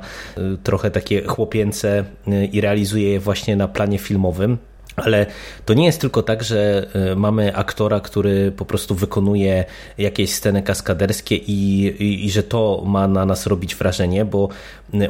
[0.62, 2.04] trochę takie chłopięce
[2.52, 4.58] i realizuje je właśnie na planie filmowym.
[5.04, 5.26] Ale
[5.64, 9.64] to nie jest tylko tak, że e, mamy aktora, który po prostu wykonuje
[9.98, 14.48] jakieś sceny kaskaderskie i, i, i, że to ma na nas robić wrażenie, bo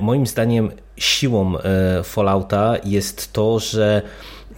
[0.01, 4.03] moim zdaniem siłą e, Fallouta jest to, że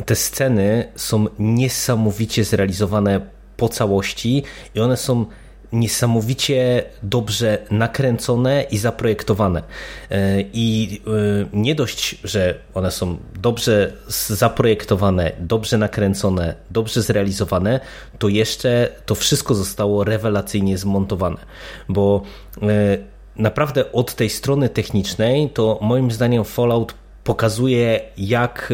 [0.07, 3.21] te sceny są niesamowicie zrealizowane
[3.57, 4.43] po całości
[4.75, 5.27] i one są
[5.72, 9.62] niesamowicie dobrze nakręcone i zaprojektowane.
[10.11, 11.11] E, I e,
[11.52, 13.92] nie dość, że one są dobrze
[14.28, 17.80] zaprojektowane, dobrze nakręcone, dobrze zrealizowane,
[18.18, 21.38] to jeszcze to wszystko zostało rewelacyjnie zmontowane,
[21.88, 22.22] bo
[22.62, 22.66] e,
[23.37, 28.72] naprawdę od tej strony technicznej to moim zdaniem Fallout pokazuje jak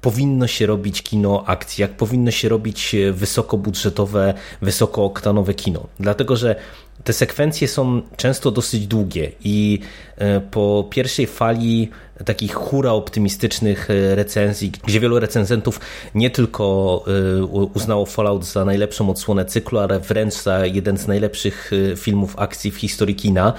[0.00, 5.86] powinno się robić kino akcji, jak powinno się robić e, wysokobudżetowe, wysokooktanowe kino.
[6.00, 6.56] Dlatego, że
[7.04, 9.80] te sekwencje są często dosyć długie i
[10.16, 11.90] e, po pierwszej fali
[12.24, 15.80] takich hura optymistycznych e, recenzji, gdzie wielu recenzentów
[16.14, 17.04] nie tylko
[17.40, 22.70] e, uznało Fallout za najlepszą odsłonę cyklu, ale wręcz za jeden z najlepszych filmów akcji
[22.70, 23.52] w historii kina,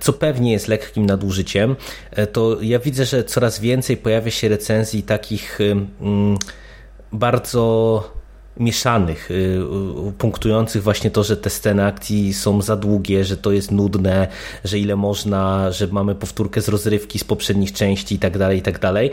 [0.00, 1.76] co pewnie jest lekkim nadużyciem,
[2.32, 5.58] to ja widzę, że coraz więcej pojawia się recenzji takich
[7.12, 8.15] bardzo
[8.60, 9.60] mieszanych, y,
[10.18, 14.28] punktujących właśnie to, że te sceny akcji są za długie, że to jest nudne,
[14.64, 18.62] że ile można, że mamy powtórkę z rozrywki z poprzednich części i tak dalej, i
[18.62, 19.10] tak dalej.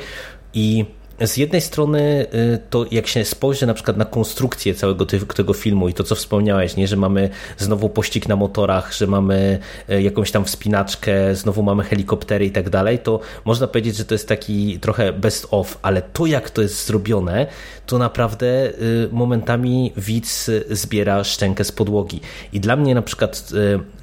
[0.53, 0.85] I
[1.21, 5.89] z jednej strony y, to jak się spojrzy na przykład na konstrukcję całego tego filmu
[5.89, 10.31] i to co wspomniałeś, nie, że mamy znowu pościg na motorach, że mamy y, jakąś
[10.31, 14.79] tam wspinaczkę, znowu mamy helikoptery i tak dalej, to można powiedzieć, że to jest taki
[14.79, 17.47] trochę best of, ale to jak to jest zrobione,
[17.85, 22.21] to naprawdę y, momentami widz zbiera szczękę z podłogi.
[22.53, 23.51] I dla mnie na przykład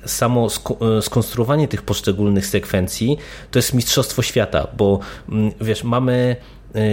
[0.06, 0.48] samo
[1.00, 3.18] skonstruowanie tych poszczególnych sekwencji
[3.50, 6.36] to jest mistrzostwo świata, bo mm, wiesz, mamy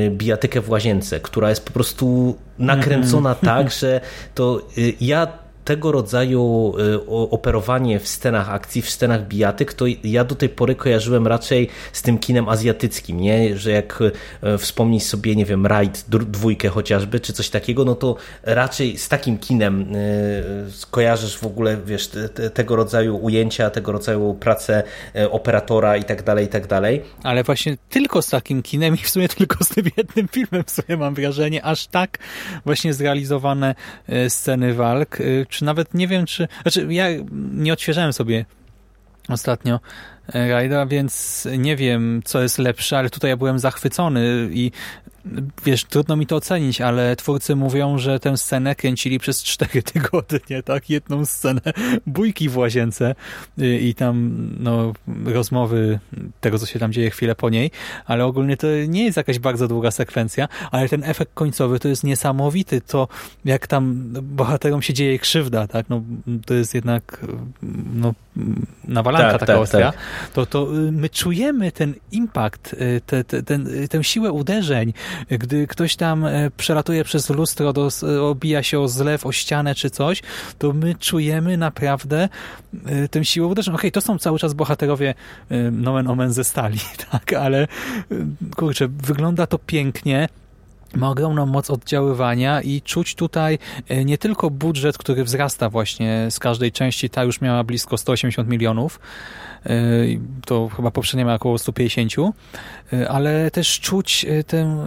[0.10, 3.46] bijatykę w łazience, która jest po prostu nakręcona mm -hmm.
[3.46, 4.02] tak, że
[4.36, 5.28] to y, ja
[5.68, 10.76] tego rodzaju y, operowanie w scenach akcji, w scenach bijatyk, to ja do tej pory
[10.76, 13.58] kojarzyłem raczej z tym kinem azjatyckim, nie?
[13.58, 18.16] Że jak y, wspomnieć sobie, nie wiem, Raid dwójkę chociażby, czy coś takiego, no to
[18.44, 20.44] raczej z takim kinem y,
[20.92, 24.84] kojarzysz w ogóle, wiesz, te, tego rodzaju ujęcia, tego rodzaju pracę
[25.32, 27.02] operatora i tak dalej, i tak dalej.
[27.24, 30.72] Ale właśnie tylko z takim kinem i w sumie tylko z tym jednym filmem w
[30.72, 32.18] sumie mam wrażenie, aż tak
[32.66, 33.76] właśnie zrealizowane
[34.30, 35.18] sceny walk,
[35.58, 36.48] czy nawet nie wiem, czy...
[36.62, 37.06] Znaczy, ja
[37.52, 38.46] nie odświeżałem sobie
[39.30, 39.80] ostatnio
[40.34, 44.72] Rajda, więc nie wiem, co jest lepsze, ale tutaj ja byłem zachwycony i
[45.66, 50.64] wiesz, trudno mi to ocenić, ale twórcy mówią, że tę scenę kręcili przez cztery tygodnie,
[50.64, 50.90] tak?
[50.90, 51.62] Jedną scenę
[52.08, 53.16] bójki w łazience
[53.58, 54.94] i tam no,
[55.26, 56.00] rozmowy
[56.42, 57.72] tego, co się tam dzieje chwilę po niej,
[58.06, 62.04] ale ogólnie to nie jest jakaś bardzo długa sekwencja, ale ten efekt końcowy to jest
[62.04, 63.08] niesamowity, to
[63.46, 65.86] jak tam bohaterom się dzieje krzywda, tak?
[65.90, 66.02] No,
[66.46, 67.26] to jest jednak
[67.94, 68.14] no,
[68.88, 69.92] nawalanka tak, taka tak, ostra.
[69.92, 70.00] Tak
[70.34, 74.94] to, to y, my czujemy ten impact, y, te, te, ten, y, tę siłę uderzeń,
[75.30, 76.26] gdy ktoś tam
[76.58, 77.90] przelatuje przez lustro, do,
[78.22, 80.22] obija się o zlew, o ścianę czy coś,
[80.58, 82.30] to my czujemy naprawdę
[83.12, 83.76] tę siłę uderzeń.
[83.76, 85.14] Okej, okay, to są cały czas bohaterowie
[85.72, 86.80] nomen omen ze stali,
[87.12, 87.68] tak, ale
[88.56, 90.30] kurczę, wygląda to pięknie,
[90.96, 96.40] ma ogromną moc oddziaływania i czuć tutaj e, nie tylko budżet, który wzrasta właśnie z
[96.40, 99.00] każdej części, ta już miała blisko 180 milionów,
[99.66, 99.70] e,
[100.46, 102.14] to chyba poprzednia miała około 150,
[102.94, 104.86] e, ale też czuć tę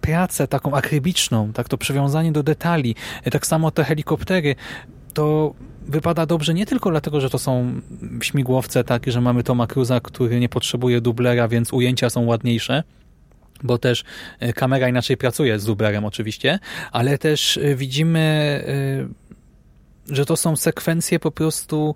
[0.00, 2.94] pracę taką akrybiczną, tak to przywiązanie do detali,
[3.30, 4.54] tak samo te helikoptery,
[5.14, 5.54] to
[5.86, 7.80] wypada dobrze nie tylko dlatego, że to są
[8.22, 12.82] śmigłowce, tak, że mamy Toma Cruza, który nie potrzebuje dublera, więc ujęcia są ładniejsze,
[13.62, 14.04] bo też
[14.40, 16.58] e, kamera inaczej pracuje z Uberem oczywiście,
[16.92, 18.20] ale też e, widzimy
[19.08, 19.30] e,
[20.14, 21.94] że to są sekwencje po prostu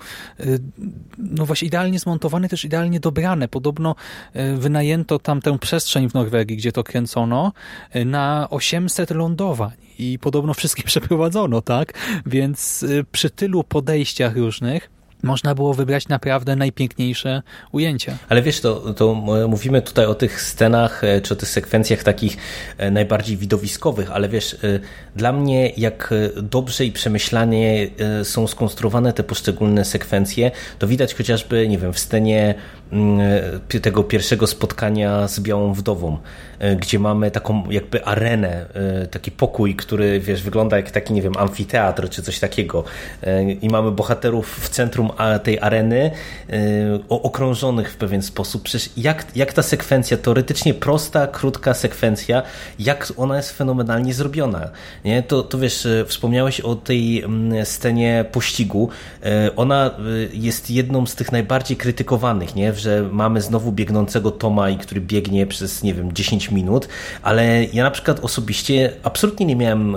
[1.18, 3.48] no właśnie idealnie zmontowane, też idealnie dobrane.
[3.48, 3.94] Podobno
[4.56, 7.52] wynajęto tam tę przestrzeń w Norwegii, gdzie to kręcono,
[8.04, 11.94] na 800 lądowań i podobno wszystkie przeprowadzono, tak?
[12.26, 14.90] Więc przy tylu podejściach różnych
[15.24, 18.16] można było wybrać naprawdę najpiękniejsze ujęcia.
[18.28, 19.14] Ale wiesz, to, to
[19.48, 22.36] mówimy tutaj o tych scenach, e, czy o tych sekwencjach takich
[22.78, 24.58] e, najbardziej widowiskowych, ale wiesz, e,
[25.16, 27.88] dla mnie jak dobrze i przemyślanie
[28.22, 32.54] są skonstruowane te poszczególne sekwencje, to widać chociażby, nie wiem, w scenie
[32.92, 33.20] mm,
[33.82, 36.18] tego pierwszego spotkania z Białą Wdową,
[36.80, 38.66] gdzie mamy taką jakby arenę,
[39.10, 42.84] taki pokój, który wiesz, wygląda jak taki, nie wiem, amfiteatr czy coś takiego
[43.62, 45.10] i mamy bohaterów w centrum
[45.42, 46.10] tej areny
[47.08, 48.62] okrążonych w pewien sposób.
[48.62, 52.42] Przecież jak, jak ta sekwencja, teoretycznie prosta, krótka sekwencja,
[52.78, 54.70] jak ona jest fenomenalnie zrobiona.
[55.04, 55.22] Nie?
[55.22, 58.88] To, to wiesz, wspomniałeś o tej mm, scenie pościgu.
[59.56, 59.90] Ona
[60.32, 62.74] jest jedną z tych najbardziej krytykowanych, nie?
[62.74, 66.88] że mamy znowu biegnącego Toma, i który biegnie przez, nie wiem, 10 minut,
[67.22, 69.96] ale ja na przykład osobiście absolutnie nie miałem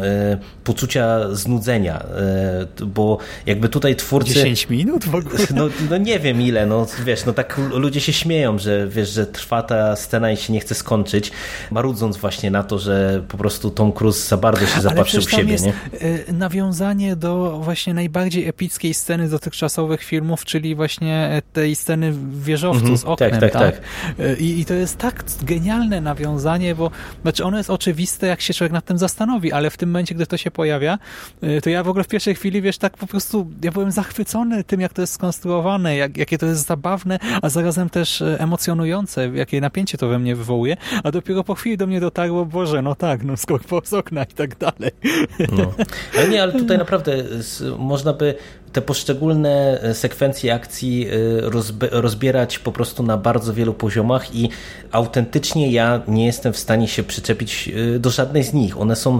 [0.64, 2.06] poczucia znudzenia,
[2.86, 4.34] bo jakby tutaj twórcy...
[4.34, 5.38] 10 minut w ogóle?
[5.56, 9.26] No, no nie wiem ile, no wiesz, no tak ludzie się śmieją, że wiesz, że
[9.26, 11.32] trwa ta scena i się nie chce skończyć,
[11.72, 15.52] marudząc właśnie na to, że po prostu Tom Cruise za bardzo się zapatrzył w siebie.
[15.52, 15.74] jest nie?
[16.02, 22.86] Y, nawiązanie do właśnie najbardziej epickiej sceny dotychczasowych filmów, czyli właśnie tej sceny w wieżowcu
[22.86, 23.00] mm -hmm.
[23.00, 23.32] z oknem.
[23.32, 23.82] Tak, tak, tak.
[24.18, 24.40] tak.
[24.40, 26.37] I, I to jest tak genialne nawiązanie,
[26.78, 30.16] bo znaczy ono jest oczywiste, jak się człowiek nad tym zastanowi, ale w tym momencie,
[30.16, 31.00] gdy to się pojawia,
[31.44, 34.64] y, to ja w ogóle w pierwszej chwili, wiesz, tak po prostu, ja byłem zachwycony
[34.64, 39.30] tym, jak to jest skonstruowane, jak, jakie to jest zabawne, a zarazem też e, emocjonujące,
[39.34, 42.96] jakie napięcie to we mnie wywołuje, a dopiero po chwili do mnie dotarło, Boże, no
[42.96, 44.92] tak, no skok z okna i tak dalej.
[45.52, 45.74] No.
[46.18, 47.24] Ale nie, ale tutaj naprawdę
[47.78, 48.36] można by
[48.74, 51.12] te poszczególne e, sekwencje akcji e,
[51.92, 54.50] rozbierać po prostu na bardzo wielu poziomach i
[54.92, 58.82] autentycznie ja nie jestem w stanie się przyczepić do żadnej z nich.
[58.82, 59.20] One są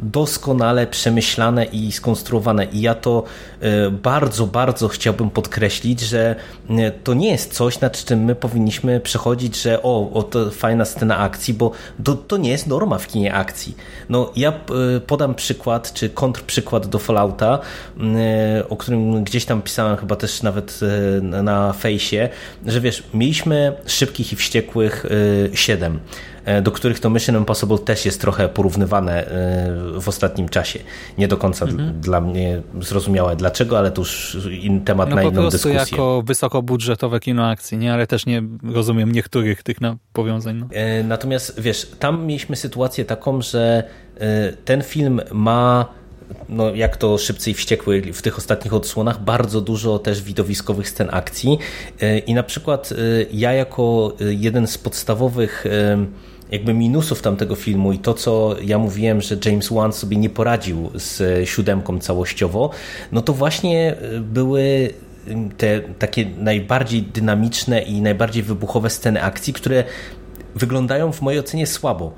[0.00, 2.64] doskonale przemyślane i skonstruowane.
[2.64, 3.24] I ja to
[3.60, 6.36] e, bardzo, bardzo chciałbym podkreślić, że
[6.70, 10.84] e, to nie jest coś, nad czym my powinniśmy przechodzić, że o, o to fajna
[10.84, 11.70] scena akcji, bo
[12.04, 13.76] to, to nie jest norma w kinie akcji.
[14.08, 17.58] No, ja e, podam przykład, czy kontrprzykład do Fallouta,
[18.68, 20.80] o którym gdzieś tam pisałem chyba też nawet
[21.22, 22.28] na fejsie,
[22.66, 25.06] że wiesz, mieliśmy szybkich i wściekłych
[25.54, 26.00] 7
[26.37, 30.78] E, do których to Mission Impossible też jest trochę porównywane e, w ostatnim czasie.
[31.18, 32.00] Nie do końca mhm.
[32.00, 35.72] dla mnie zrozumiałe dlaczego, ale to już in, temat no na inną dyskusję.
[35.72, 37.92] po prostu jako wysokobudżetowe kino akcji, nie?
[37.92, 39.76] ale też nie rozumiem niektórych tych
[40.12, 40.56] powiązań.
[40.56, 40.66] No.
[40.72, 43.82] E, natomiast wiesz, tam mieliśmy sytuację taką, że
[44.64, 45.86] ten film ma
[46.48, 51.08] no, jak to szybcy i wściekły w tych ostatnich odsłonach, bardzo dużo też widowiskowych scen
[51.12, 51.58] akcji.
[52.26, 52.90] I na przykład
[53.32, 55.64] ja jako jeden z podstawowych
[56.50, 60.90] jakby minusów tamtego filmu i to, co ja mówiłem, że James Wan sobie nie poradził
[60.94, 62.70] z siódemką całościowo,
[63.12, 64.90] no to właśnie e, były
[65.56, 69.84] te takie najbardziej dynamiczne i najbardziej wybuchowe sceny akcji, które
[70.54, 72.12] wyglądają w mojej ocenie słabo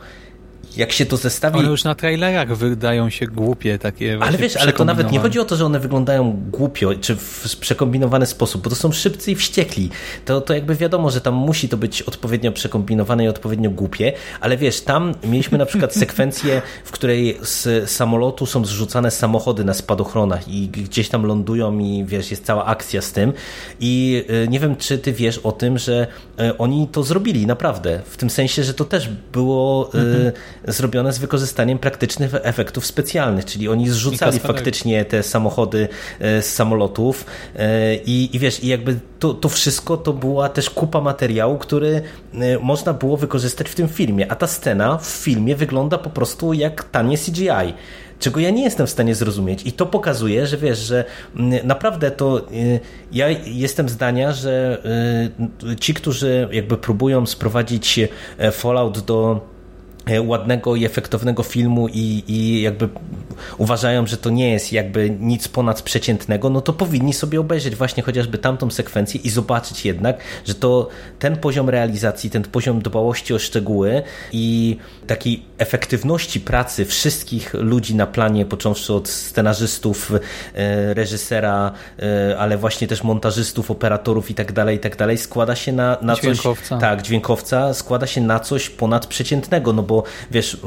[0.76, 1.58] jak się to zestawi...
[1.58, 5.40] One już na trailerach wydają się głupie, takie Ale wiesz, ale to nawet nie chodzi
[5.40, 9.34] o to, że one wyglądają głupio, czy w przekombinowany sposób, bo to są szybcy i
[9.34, 9.90] wściekli.
[10.24, 14.56] To, to jakby wiadomo, że tam musi to być odpowiednio przekombinowane i odpowiednio głupie, ale
[14.56, 20.48] wiesz, tam mieliśmy na przykład sekwencję, w której z samolotu są zrzucane samochody na spadochronach
[20.48, 23.32] i gdzieś tam lądują i wiesz, jest cała akcja z tym.
[23.80, 26.06] I y, nie wiem, czy ty wiesz o tym, że
[26.40, 30.32] y, oni to zrobili naprawdę, w tym sensie, że to też było y, mhm
[30.68, 35.88] zrobione z wykorzystaniem praktycznych efektów specjalnych, czyli oni zrzucali faktycznie te samochody
[36.20, 40.70] e, z samolotów e, i, i wiesz, i jakby to, to wszystko to była też
[40.70, 42.02] kupa materiału, który
[42.34, 46.52] e, można było wykorzystać w tym filmie, a ta scena w filmie wygląda po prostu
[46.52, 47.74] jak tanie CGI
[48.20, 49.66] czego ja nie jestem w stanie zrozumieć.
[49.66, 51.04] I to pokazuje, że wiesz, że
[51.64, 52.46] naprawdę to
[53.12, 54.82] ja jestem zdania, że
[55.80, 58.00] ci, którzy jakby próbują sprowadzić
[58.52, 59.40] Fallout do
[60.18, 62.88] ładnego i efektownego filmu i, i jakby
[63.58, 68.02] uważają, że to nie jest jakby nic ponad przeciętnego, no to powinni sobie obejrzeć właśnie
[68.02, 73.38] chociażby tamtą sekwencję i zobaczyć jednak, że to ten poziom realizacji, ten poziom dbałości o
[73.38, 80.12] szczegóły i takiej efektywności pracy wszystkich ludzi na planie, począwszy od scenarzystów,
[80.54, 85.56] e, reżysera, e, ale właśnie też montażystów, operatorów i tak dalej, i tak dalej, składa
[85.56, 86.22] się na, na coś...
[86.22, 86.78] Dźwiękowca.
[86.78, 89.99] Tak, dźwiękowca składa się na coś ponad przeciętnego, no bo
[90.30, 90.58] wiesz, y,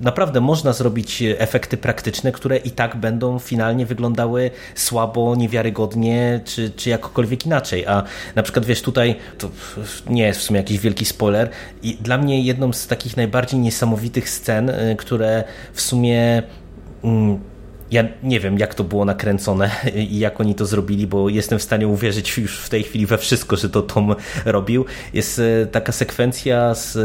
[0.00, 6.90] naprawdę można zrobić efekty praktyczne, które i tak będą finalnie wyglądały słabo, niewiarygodnie, czy, czy
[6.90, 7.86] jakkolwiek inaczej.
[7.86, 8.02] A
[8.34, 9.50] na przykład wiesz, tutaj to
[10.08, 11.50] nie jest w sumie jakiś wielki spoiler
[11.82, 16.42] i dla mnie jedną z takich najbardziej niesamowitych scen, y, które w sumie
[17.04, 17.53] mm,
[17.90, 21.62] ja nie wiem, jak to było nakręcone i jak oni to zrobili, bo jestem w
[21.62, 24.84] stanie uwierzyć już w tej chwili we wszystko, że to Tom robił.
[25.12, 26.96] Jest e, taka sekwencja z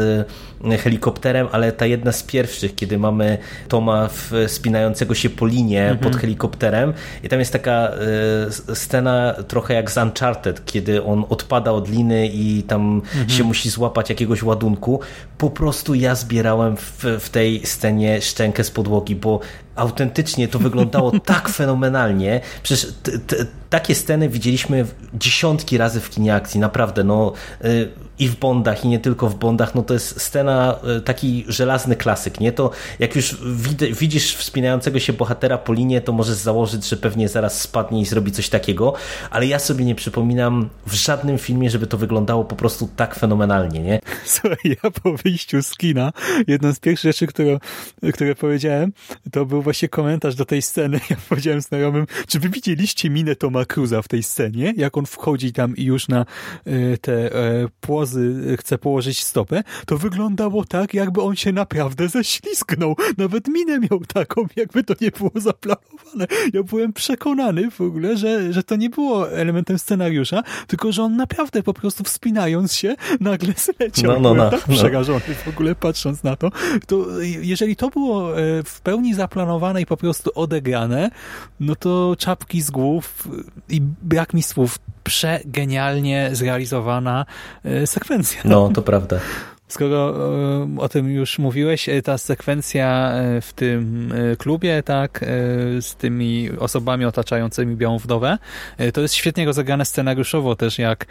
[0.64, 3.38] e, helikopterem, ale ta jedna z pierwszych, kiedy mamy
[3.68, 4.08] Toma
[4.46, 5.98] spinającego się po linie mhm.
[5.98, 11.72] pod helikopterem i tam jest taka e, scena trochę jak z Uncharted, kiedy on odpada
[11.72, 13.30] od liny i tam mhm.
[13.30, 15.00] się musi złapać jakiegoś ładunku.
[15.38, 19.40] Po prostu ja zbierałem w, w tej scenie szczękę z podłogi, bo
[19.80, 22.40] autentycznie to wyglądało tak fenomenalnie.
[22.62, 22.92] Przecież
[23.70, 27.04] takie sceny widzieliśmy dziesiątki razy w kinie akcji, naprawdę.
[27.04, 27.32] No,
[27.64, 27.88] y,
[28.20, 31.96] i w Bondach, i nie tylko w Bondach, no to jest scena, e, taki żelazny
[31.96, 32.52] klasyk, nie?
[32.52, 33.36] To jak już
[33.98, 38.32] widzisz wspinającego się bohatera po linie, to możesz założyć, że pewnie zaraz spadnie i zrobi
[38.32, 38.94] coś takiego,
[39.30, 43.80] ale ja sobie nie przypominam w żadnym filmie, żeby to wyglądało po prostu tak fenomenalnie,
[43.80, 44.00] nie?
[44.24, 46.12] Słuchaj, ja po wyjściu z kina,
[46.46, 47.58] jedną z pierwszych rzeczy, które,
[48.14, 48.92] które powiedziałem,
[49.32, 51.00] to był właśnie komentarz do tej sceny.
[51.10, 55.52] Ja powiedziałem znajomym, czy wy widzieliście minę Toma Cruza w tej scenie, jak on wchodzi
[55.52, 56.26] tam i już na
[56.66, 62.08] y, te y, płozy razy chce położyć stopę, to wyglądało tak, jakby on się naprawdę
[62.08, 62.96] ześlizgnął.
[63.18, 66.26] Nawet minę miał taką, jakby to nie było zaplanowane.
[66.52, 71.16] Ja byłem przekonany w ogóle, że, że to nie było elementem scenariusza, tylko że on
[71.16, 74.12] naprawdę po prostu wspinając się, nagle zleciał.
[74.12, 74.74] No, no, no, tak no.
[74.74, 76.50] przerażony w ogóle patrząc na to.
[76.86, 81.10] To jeżeli to było e, w pełni zaplanowane i po prostu odegrane,
[81.60, 83.28] no to czapki z głów
[83.68, 87.26] i brak mi słów, przegenialnie zrealizowana
[87.64, 88.40] e, sekwencja.
[88.44, 89.20] No, to prawda.
[89.68, 95.24] Skoro e, o tym już mówiłeś, e, ta sekwencja w tym klubie, tak,
[95.80, 98.38] z tymi osobami otaczającymi Białą Wdowę,
[98.94, 101.06] to jest świetnie rozegrane scenariuszowo też, jak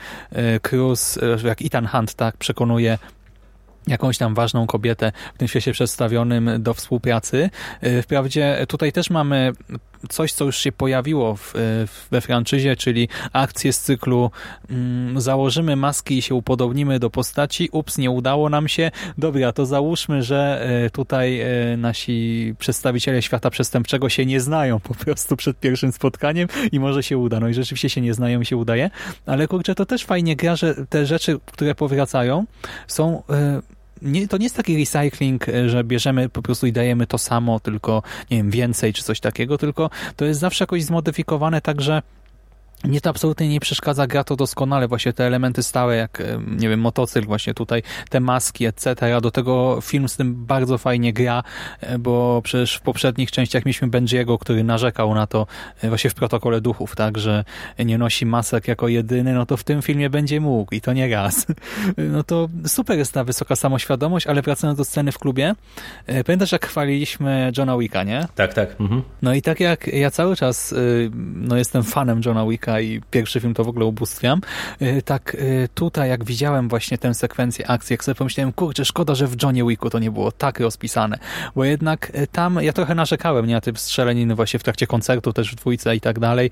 [0.62, 2.98] Cruz, jak Ethan Hunt, tak, przekonuje
[3.88, 7.50] jakąś tam ważną kobietę w tym świecie przedstawionym do współpracy.
[8.04, 9.54] Wprawdzie tutaj też mamy
[10.10, 11.54] coś, co już się pojawiło w,
[12.12, 14.32] we franczyzie, czyli akcje z cyklu
[14.70, 19.66] mm, założymy maski i się upodobnimy do postaci, ups, nie udało nam się, dobra, to
[19.66, 21.47] załóżmy, że e, tutaj e,
[21.78, 27.18] nasi przedstawiciele świata przestępczego się nie znają po prostu przed pierwszym spotkaniem i może się
[27.18, 27.39] uda.
[27.39, 28.89] No i rzeczywiście się nie znają i się udaje,
[29.26, 32.45] ale kurczę, to też fajnie gra, że te rzeczy, które powracają
[32.88, 33.24] są...
[33.30, 37.18] Yy, nie, to nie jest taki recycling, e, że bierzemy po prostu i dajemy to
[37.18, 41.82] samo, tylko nie wiem, więcej czy coś takiego, tylko to jest zawsze jakoś zmodyfikowane tak,
[41.82, 42.02] że
[42.84, 46.80] mnie to absolutnie nie przeszkadza, gra to doskonale, właśnie te elementy stałe, jak, nie wiem,
[46.80, 48.95] motocykl, właśnie tutaj, te maski, etc.
[49.21, 51.43] Do tego film z tym bardzo fajnie gra,
[51.82, 55.47] e, bo przecież w poprzednich częściach mieliśmy Benjiego, który narzekał na to
[55.82, 57.43] e, właśnie w protokole duchów, tak, że
[57.80, 61.15] nie nosi masek jako jedyny, no to w tym filmie będzie mógł i to nie
[61.15, 61.45] raz.
[61.97, 65.55] No to super jest ta wysoka samoświadomość, ale wracając do sceny w klubie,
[66.05, 68.27] e, pamiętasz jak chwaliliśmy Johna Wicka, nie?
[68.36, 68.82] Tak, tak.
[68.82, 69.01] Mhm.
[69.21, 70.75] No i tak jak ja cały czas
[71.36, 74.41] no jestem fanem Johna Wicka, i pierwszy film to w ogóle ubóstwiam.
[74.82, 79.15] Y, tak y, tutaj jak widziałem właśnie tę sekwencję akcji, jak sobie pomyślałem, kurczę, szkoda,
[79.15, 81.20] że w Johnie Wicku to nie było tak rozpisane,
[81.55, 85.34] bo jednak y, tam ja trochę narzekałem nie, na te strzeleniny właśnie w trakcie koncertu,
[85.34, 86.51] też w dwójce i tak dalej.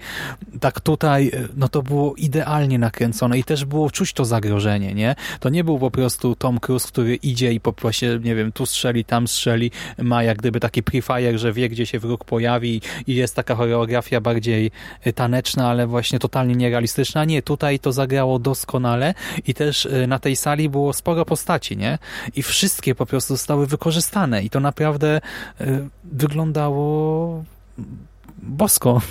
[0.60, 5.16] Tak tutaj, no to było idealnie nakręcone i też było czuć to zagrożenie, nie?
[5.40, 8.66] To nie był po prostu Tom Cruise, który idzie i po prostu, nie wiem, tu
[8.66, 13.16] strzeli, tam strzeli, ma jak gdyby taki prefire, że wie, gdzie się wróg pojawi i
[13.16, 14.72] jest taka choreografia bardziej
[15.16, 17.26] taneczna, ale właśnie właśnie totalnie nierealistyczna.
[17.26, 19.14] Nie, tutaj to zagrało doskonale
[19.48, 21.98] i też y, na tej sali było sporo postaci, nie?
[22.36, 25.22] I wszystkie po prostu zostały wykorzystane i to naprawdę
[25.62, 27.44] y, wyglądało
[28.38, 29.02] bosko.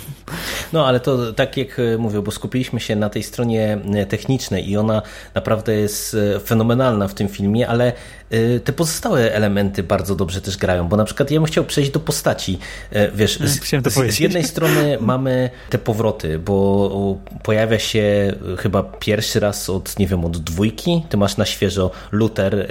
[0.73, 3.77] No, ale to tak jak e, mówię, bo skupiliśmy się na tej stronie
[4.09, 5.01] technicznej i ona
[5.35, 7.93] naprawdę jest fenomenalna w tym filmie, ale
[8.63, 11.99] te pozostałe elementy bardzo dobrze też grają, bo na przykład ja bym chciał przejść do
[11.99, 12.59] postaci.
[13.13, 13.63] Wiesz, z,
[13.93, 20.07] z, z jednej strony mamy te powroty, bo pojawia się chyba pierwszy raz od, nie
[20.07, 22.67] wiem, od dwójki, ty masz na świeżo Luther,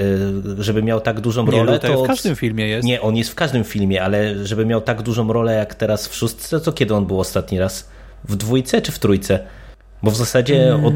[0.59, 1.57] żeby miał tak dużą rolę.
[1.57, 2.87] Nie, Luther to w każdym filmie jest.
[2.87, 6.15] Nie, on jest w każdym filmie, ale żeby miał tak dużą rolę jak teraz w
[6.15, 7.89] szóstce, to kiedy on był ostatni raz?
[8.25, 9.41] W dwójce czy w trójce?
[10.03, 10.84] Bo w zasadzie hmm.
[10.84, 10.94] od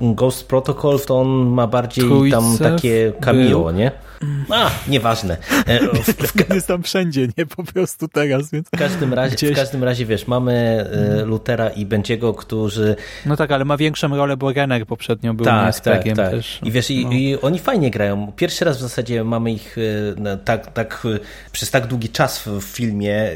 [0.00, 3.90] Ghost Protocol to on ma bardziej Trójce tam takie cameo, nie?
[4.50, 5.36] A, nieważne.
[5.66, 8.68] E, w, jest tam wszędzie, nie po prostu teraz, więc...
[8.68, 9.52] W każdym razie, Gdzieś...
[9.52, 12.96] w każdym razie wiesz, mamy e, Lutera i Będziego, którzy...
[13.26, 16.14] No tak, ale ma większą rolę, bo Renner poprzednio był tak, tak, tak.
[16.14, 16.60] też.
[16.62, 17.12] I wiesz, i, no.
[17.12, 18.32] i, oni fajnie grają.
[18.36, 19.76] Pierwszy raz w zasadzie mamy ich
[20.24, 21.06] e, tak, tak
[21.52, 23.30] przez tak długi czas w filmie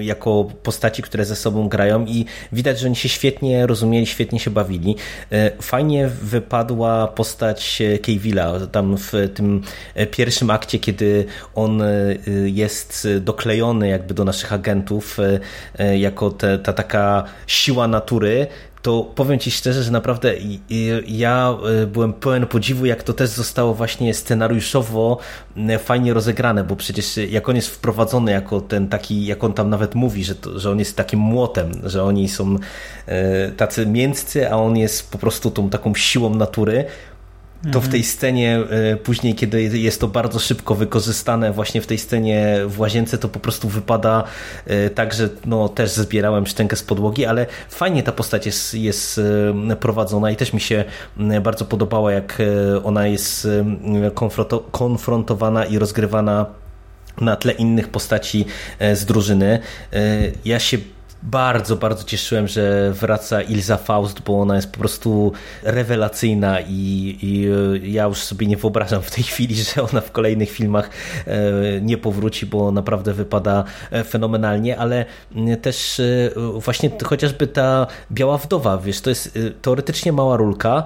[0.00, 4.50] jako postaci, które ze sobą grają i widać, że oni się świetnie rozumieli, świetnie się
[4.50, 4.96] bawili.
[5.62, 9.62] Fajnie wypadła postać Kejwilla tam w tym
[10.10, 11.24] pierwszym akcie, kiedy
[11.54, 11.82] on
[12.44, 15.18] jest doklejony jakby do naszych agentów
[15.98, 18.46] jako te, ta taka siła natury,
[18.82, 20.34] to powiem Ci szczerze, że naprawdę
[21.06, 25.18] ja e, byłem pełen podziwu, jak to też zostało właśnie scenariuszowo
[25.56, 29.70] e, fajnie rozegrane, bo przecież jak on jest wprowadzony jako ten taki, jak on tam
[29.70, 32.56] nawet mówi, że, to, że on jest takim młotem, że oni są
[33.06, 36.84] e, tacy mięccy, a on jest po prostu tą taką siłą natury,
[37.70, 38.58] to w tej scenie
[38.92, 43.28] e, później, kiedy jest to bardzo szybko wykorzystane właśnie w tej scenie w łazience, to
[43.28, 44.24] po prostu wypada
[44.66, 49.20] e, tak, że no, też zbierałem szczękę z podłogi, ale fajnie ta postać jest, jest
[49.70, 50.84] e, prowadzona i też mi się
[51.42, 52.42] bardzo podobała, jak
[52.84, 53.48] ona jest
[54.72, 56.46] konfrontowana i rozgrywana
[57.20, 58.44] na tle innych postaci
[58.94, 59.58] z drużyny.
[60.44, 60.78] Ja się
[61.22, 67.46] bardzo, bardzo cieszyłem, że wraca Ilza Faust, bo ona jest po prostu rewelacyjna i, i,
[67.46, 70.90] e, ja już sobie nie wyobrażam w tej chwili, że ona w kolejnych filmach
[71.26, 71.40] e,
[71.80, 75.04] nie powróci, bo naprawdę wypada e, fenomenalnie, ale
[75.62, 76.00] też
[76.54, 80.84] właśnie chociażby ta Biała Wdowa, wiesz, to jest teoretycznie mała rulka,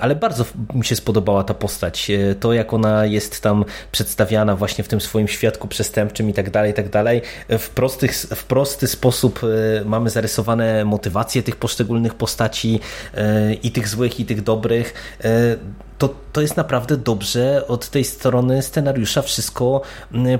[0.00, 2.10] ale bardzo mi się spodobała ta postać.
[2.40, 6.70] To, jak ona jest tam przedstawiana właśnie w tym swoim świadku przestępczym i tak dalej,
[6.70, 9.40] i tak dalej, w, prostych, w prosty sposób
[9.84, 12.80] mamy zarysowane motywacje tych poszczególnych postaci
[13.14, 15.56] e, i tych złych, i tych dobrych e,
[15.98, 19.82] to, to jest naprawdę dobrze od tej strony scenariusza wszystko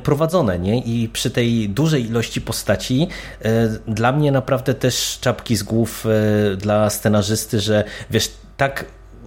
[0.03, 0.59] prowadzone.
[0.59, 0.79] Nie?
[0.79, 3.09] I przy tej dużej ilości postaci
[3.43, 6.07] e, dla mnie naprawdę też czapki z głów
[6.57, 8.85] dla scenarzysty, że wiesz, tak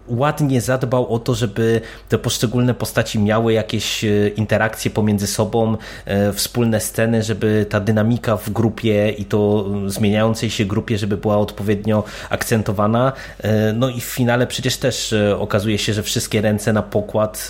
[0.08, 6.34] ładnie zadbał o to, żeby te poszczególne postaci miały jakieś e, interakcje pomiędzy sobą, e,
[6.34, 12.04] wspólne sceny, żeby ta dynamika w grupie i to zmieniającej się grupie, żeby była odpowiednio
[12.30, 13.14] akcentowana.
[13.40, 17.48] E, no i w finale przecież też okazuje się, że wszystkie ręce na pokład,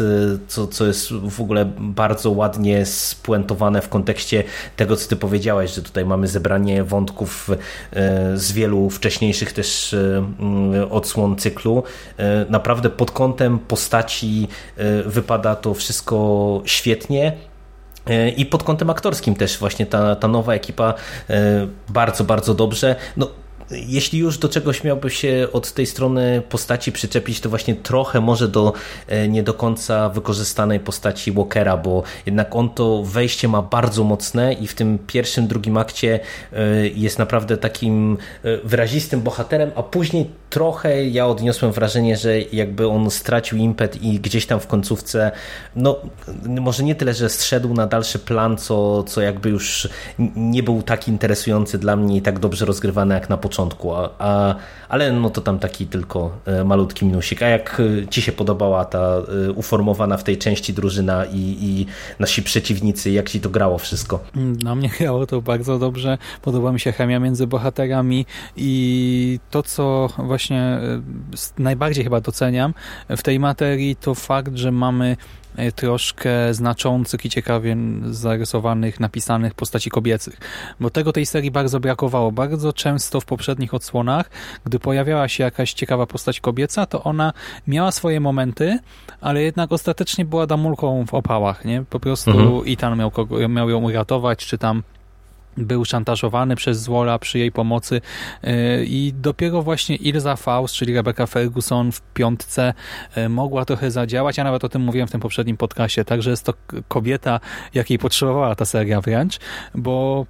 [0.47, 4.43] co, co jest w ogóle bardzo ładnie spuentowane w kontekście
[4.75, 7.49] tego, co ty powiedziałeś, że tutaj mamy zebranie wątków
[8.35, 9.95] z wielu wcześniejszych też
[10.89, 11.83] odsłon cyklu
[12.49, 17.37] naprawdę pod kątem postaci e, wypada to wszystko świetnie.
[18.07, 20.93] E, I pod kątem aktorskim też właśnie ta, ta nowa ekipa
[21.29, 22.95] e, bardzo, bardzo dobrze.
[23.17, 23.27] No,
[23.71, 28.47] jeśli już do czegoś miałby się od tej strony postaci przyczepić, to właśnie trochę może
[28.47, 28.73] do
[29.07, 34.53] e, nie do końca wykorzystanej postaci Walkera, bo jednak on to wejście ma bardzo mocne
[34.53, 36.19] i w tym pierwszym, drugim akcie
[36.53, 42.87] e, jest naprawdę takim e, wyrazistym bohaterem, a później trochę ja odniosłem wrażenie, że jakby
[42.87, 45.31] on stracił impet i gdzieś tam w końcówce,
[45.75, 45.99] no
[46.45, 49.89] może nie tyle, że zszedł na dalszy plan, co, co jakby już
[50.35, 54.09] nie był tak interesujący dla mnie i tak dobrze rozgrywany jak na początku początku, a,
[54.19, 54.55] a,
[54.89, 57.43] ale no to tam taki tylko e, malutki minusik.
[57.43, 58.99] A jak e, Ci się podobała ta
[59.47, 61.85] e, uformowana w tej części drużyna i, i
[62.19, 64.19] nasi przeciwnicy, jak Ci to grało wszystko?
[64.63, 68.25] Na mnie grało to bardzo dobrze, podoba mi się chemia między bohaterami
[68.57, 70.79] i to, co właśnie
[71.57, 72.73] najbardziej chyba doceniam
[73.09, 75.17] w tej materii, to fakt, że mamy
[75.75, 80.37] troszkę znaczących i ciekawie zarysowanych, napisanych postaci kobiecych.
[80.79, 82.31] Bo tego tej serii bardzo brakowało.
[82.31, 84.29] Bardzo często w poprzednich odsłonach,
[84.65, 87.33] gdy pojawiała się jakaś ciekawa postać kobieca, to ona
[87.67, 88.79] miała swoje momenty,
[89.21, 91.65] ale jednak ostatecznie była damulką w opałach.
[91.65, 91.83] Nie?
[91.89, 92.65] Po prostu mhm.
[92.65, 94.83] Itan miał, kogo, miał ją uratować, czy tam
[95.57, 98.01] był szantażowany przez Zwola przy jej pomocy
[98.43, 102.73] e, i dopiero właśnie Ilza Faust, czyli Rebecca Ferguson w piątce
[103.15, 104.37] e, mogła trochę zadziałać.
[104.37, 106.53] Ja nawet o tym mówiłem w tym poprzednim podcastie, także jest to
[106.87, 107.39] kobieta,
[107.73, 109.39] jakiej potrzebowała ta seria wręcz,
[109.75, 110.25] bo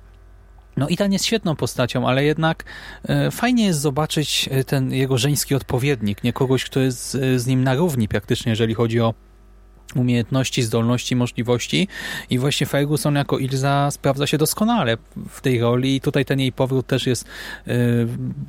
[0.78, 2.64] no i ten jest świetną postacią, ale jednak
[3.04, 7.76] e, fajnie jest zobaczyć ten jego żeński odpowiednik, nie kogoś, kto jest z nim na
[7.76, 9.14] równi praktycznie, jeżeli chodzi o
[9.96, 11.88] umiejętności, zdolności, możliwości.
[12.30, 14.98] I właśnie Ferguson jako Ilza sprawdza się doskonale
[15.30, 15.96] w tej roli.
[15.96, 17.26] I tutaj ten jej powrót też jest
[17.68, 17.74] e,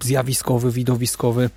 [0.00, 1.50] zjawiskowy, widowiskowy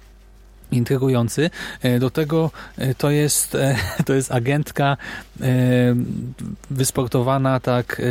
[0.76, 1.50] intrygujący.
[1.82, 4.98] E, do tego e, to jest, e, to jest agentka
[6.70, 8.02] wysportowana, tak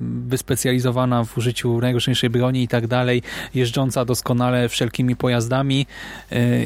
[0.00, 3.22] wyspecjalizowana w użyciu najróżniejszej broni i tak dalej,
[3.54, 5.86] jeżdżąca doskonale wszelkimi pojazdami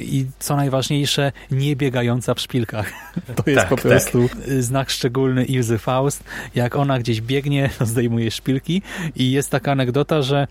[0.00, 2.92] i co najważniejsze, nie biegająca w szpilkach.
[3.44, 3.84] To jest tak, po tak.
[3.84, 4.38] prostu tak.
[4.62, 6.24] znak szczególny Ilzy Faust.
[6.54, 8.82] Jak ona gdzieś biegnie, zdejmuje szpilki
[9.16, 10.46] i jest taka anegdota, że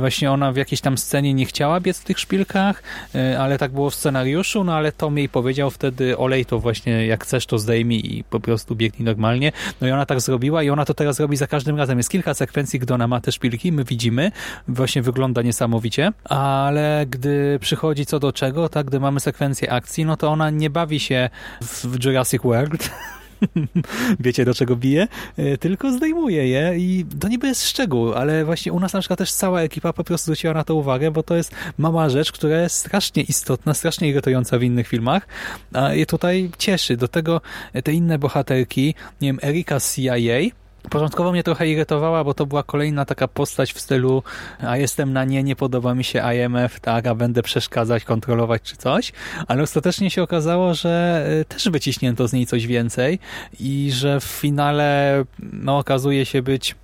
[0.00, 2.82] właśnie ona w jakiejś tam scenie nie chciała biec w tych szpilkach,
[3.14, 7.06] e, ale tak było w scenariuszu, no ale Tom jej powiedział wtedy olej to właśnie
[7.06, 9.52] jak chcesz to zdejmij i po prostu biegnij normalnie.
[9.80, 11.98] No i ona tak zrobiła i ona to teraz robi za każdym razem.
[11.98, 14.32] Jest kilka sekwencji, gdy ona ma te szpilki, my widzimy,
[14.68, 20.16] właśnie wygląda niesamowicie, ale gdy przychodzi co do czego, tak, gdy mamy sekwencję akcji, no
[20.16, 21.30] to ona nie bawi się
[21.62, 22.90] w Jurassic World,
[24.20, 28.72] wiecie do czego bije, e, tylko zdejmuje je i to niby jest szczegół, ale właśnie
[28.72, 31.36] u nas na przykład też cała ekipa po prostu zwróciła na to uwagę, bo to
[31.36, 35.26] jest mała rzecz, która jest strasznie istotna, strasznie irytująca w innych filmach,
[35.72, 36.96] a je tutaj cieszy.
[36.96, 37.40] Do tego
[37.84, 40.56] te inne bohaterki, nie wiem, Erika CIA,
[40.90, 44.22] Początkowo mnie trochę irytowała, bo to była kolejna taka postać w stylu
[44.60, 48.76] a jestem na nie, nie podoba mi się IMF, tak, a będę przeszkadzać, kontrolować czy
[48.76, 49.12] coś,
[49.48, 53.18] ale ostatecznie się okazało, że y, też wyciśnięto z niej coś więcej
[53.60, 56.74] i że w finale no, okazuje się być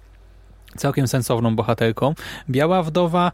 [0.76, 2.14] całkiem sensowną bohaterką.
[2.50, 3.32] Biała Wdowa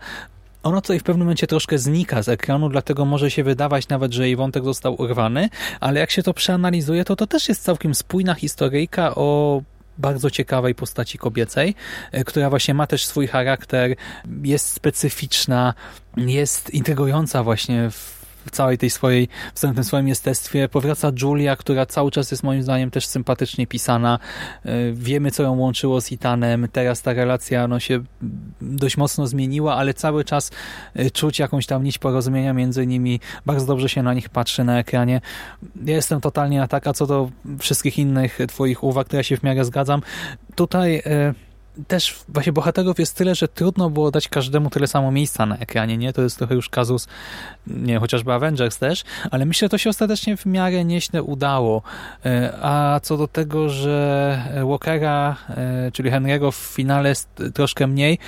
[0.63, 4.27] ono tutaj w pewnym momencie troszkę znika z ekranu, dlatego może się wydawać nawet, że
[4.27, 5.49] jej wątek został urwany,
[5.81, 9.63] ale jak się to przeanalizuje, to to też jest całkiem spójna historyjka o
[9.99, 11.75] bardzo ciekawej postaci kobiecej,
[12.13, 13.95] e, która właśnie ma też swój charakter,
[14.43, 15.75] jest specyficzna,
[16.17, 18.18] jest intrygująca właśnie w
[18.49, 20.69] w całej tej swojej, w tym swoim jestestwie.
[20.69, 24.19] Powraca Julia, która cały czas jest moim zdaniem też sympatycznie pisana.
[24.65, 26.69] E, wiemy, co ją łączyło z Itanem.
[26.73, 28.01] Teraz ta relacja no, się
[28.61, 30.51] dość mocno zmieniła, ale cały czas
[30.95, 33.21] e, czuć jakąś tam nić porozumienia między nimi.
[33.47, 35.21] Bardzo dobrze się na nich patrzy na ekranie.
[35.85, 39.43] Ja jestem totalnie na taka, co do wszystkich innych twoich uwag, to ja się w
[39.43, 40.03] miarę zgadzam.
[40.55, 41.03] Tutaj...
[41.07, 41.48] E,
[41.87, 45.97] też właśnie bohaterów jest tyle, że trudno było dać każdemu tyle samo miejsca na ekranie,
[45.97, 46.13] nie?
[46.13, 47.09] To jest trochę już kazus,
[47.67, 51.83] nie, chociażby Avengers też, ale myślę, że to się ostatecznie w miarę nieźle udało.
[52.27, 58.19] E, a co do tego, że Walkera, e, czyli Henry'ego w finale jest troszkę mniej,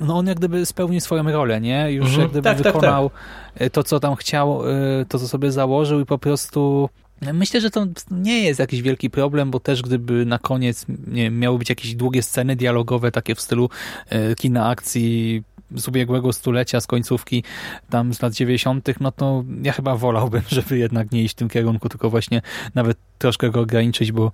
[0.00, 1.92] no on jak gdyby spełnił swoją rolę, nie?
[1.92, 2.22] Już mhm.
[2.22, 3.72] jak gdyby tak, wykonał tak, tak.
[3.72, 6.88] to, co tam chciał, e, to, co sobie założył i po prostu
[7.32, 10.86] Myślę, że to nie jest jakiś wielki problem, bo też gdyby na koniec
[11.30, 13.70] miały być jakieś długie sceny dialogowe, takie w stylu
[14.08, 15.42] e, kina akcji
[15.76, 17.44] z ubiegłego stulecia, z końcówki
[17.90, 21.48] tam z lat 90., no to ja chyba wolałbym, żeby jednak nie iść w tym
[21.48, 22.42] kierunku, tylko właśnie
[22.74, 24.32] nawet troszkę go ograniczyć, bo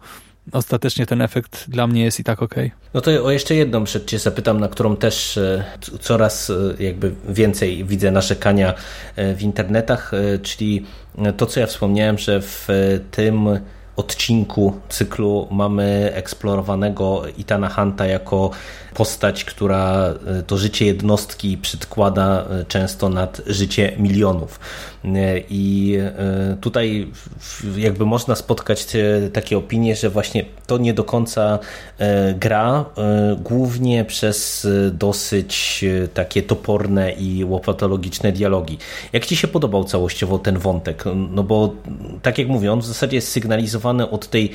[0.52, 2.54] ostatecznie ten efekt dla mnie jest i tak ok.
[2.94, 5.64] No to o jeszcze jedną rzecz cię zapytam, na którą też e,
[6.00, 8.74] coraz e, jakby więcej widzę narzekania
[9.16, 10.86] w internetach, czyli
[11.36, 12.68] to, co ja wspomniałem, że w
[13.10, 13.58] tym
[13.96, 18.50] odcinku cyklu mamy eksplorowanego Itana Hunta jako
[18.94, 24.60] postać, która e, to życie jednostki przedkłada e, często nad życie milionów.
[25.04, 25.98] E, I
[26.60, 27.06] tutaj
[27.76, 28.86] jakby można spotkać
[29.32, 31.58] takie opinie, że właśnie to nie do końca
[32.34, 32.84] gra,
[33.38, 35.84] głównie przez dosyć
[36.14, 38.78] takie toporne i łopatologiczne dialogi.
[39.12, 41.04] Jak Ci się podobał całościowo ten wątek?
[41.30, 41.74] No bo
[42.22, 44.50] tak jak mówię, on w zasadzie jest sygnalizowany od tej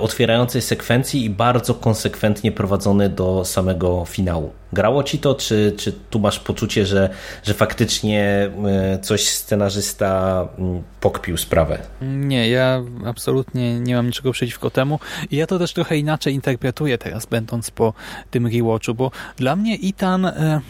[0.00, 4.59] otwierającej sekwencji i bardzo konsekwentnie prowadzony do samego finału.
[4.72, 7.10] Grało ci to, czy, czy tu masz poczucie, że,
[7.42, 11.78] że faktycznie e, coś scenarzysta mm, pokpił sprawę?
[12.02, 15.00] Nie, ja absolutnie nie mam niczego przeciwko temu.
[15.30, 17.94] I ja to też trochę inaczej interpretuję teraz, będąc po
[18.30, 20.26] tym rewatchu, bo dla mnie Itan...
[20.26, 20.60] E,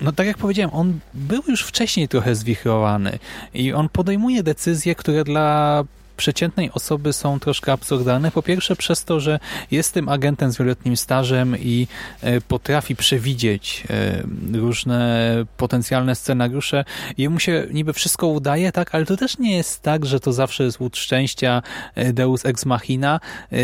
[0.00, 3.18] no tak jak powiedziałem, on był już wcześniej trochę zwichrowany
[3.54, 5.84] i on podejmuje decyzje, które dla
[6.16, 8.30] przeciętnej osoby są troszkę absurdalne.
[8.30, 9.38] Po pierwsze przez to, że
[9.70, 11.86] jest tym agentem z wieloletnim stażem i
[12.22, 16.84] e, potrafi przewidzieć e, różne potencjalne scenariusze.
[17.18, 20.64] Jemu się niby wszystko udaje, tak, ale to też nie jest tak, że to zawsze
[20.64, 21.62] jest łód szczęścia,
[21.94, 23.20] e, deus ex machina,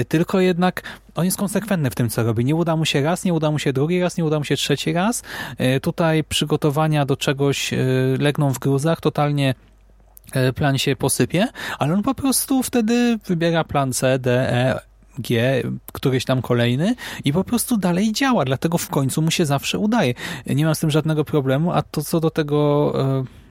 [0.09, 0.83] tylko jednak
[1.15, 2.45] on jest konsekwentny w tym, co robi.
[2.45, 4.57] Nie uda mu się raz, nie uda mu się drugi raz, nie uda mu się
[4.57, 5.23] trzeci raz.
[5.83, 7.71] Tutaj przygotowania do czegoś
[8.19, 9.55] legną w gruzach, totalnie
[10.55, 14.81] plan się posypie, ale on po prostu wtedy wybiera plan C, D, E,
[15.19, 15.63] G,
[15.93, 20.15] któryś tam kolejny i po prostu dalej działa, dlatego w końcu mu się zawsze udaje.
[20.47, 22.93] Nie mam z tym żadnego problemu, a to co do tego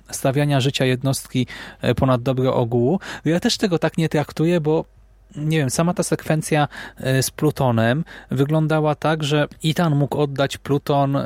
[0.09, 1.47] e, stawiania życia jednostki
[1.82, 4.86] e, ponad dobro ogółu, ja też tego tak nie traktuję, bo
[5.36, 6.67] nie wiem, sama ta sekwencja
[6.97, 11.25] e, z Plutonem wyglądała tak, że Ethan mógł oddać Pluton e,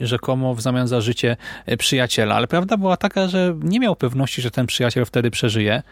[0.00, 1.36] rzekomo w zamian za życie
[1.66, 5.82] e, przyjaciela, ale prawda była taka, że nie miał pewności, że ten przyjaciel wtedy przeżyje.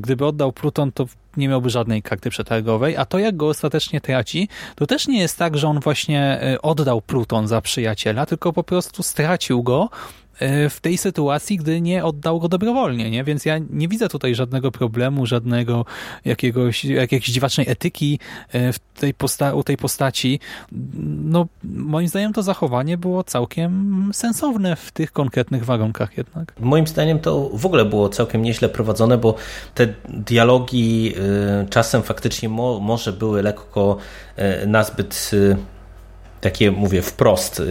[0.00, 4.48] Gdyby oddał Pluton, to nie miałby żadnej karty przetargowej, a to jak go ostatecznie traci,
[4.76, 9.02] to też nie jest tak, że on właśnie oddał Pluton za przyjaciela, tylko po prostu
[9.02, 9.90] stracił go
[10.70, 13.24] w tej sytuacji, gdy nie oddał go dobrowolnie, nie?
[13.24, 15.84] Więc ja nie widzę tutaj żadnego problemu, żadnego
[16.24, 18.18] jakiegoś, jakiejś dziwacznej etyki
[18.52, 20.40] e, w tej posta u tej postaci.
[21.24, 26.52] No, moim zdaniem to zachowanie było całkiem sensowne w tych konkretnych warunkach jednak.
[26.60, 29.34] Moim zdaniem to w ogóle było całkiem nieźle prowadzone, bo
[29.74, 31.14] te dialogi
[31.64, 33.96] y, czasem faktycznie mo może były lekko
[34.66, 35.30] nazbyt
[36.40, 37.62] takie, mówię, wprost,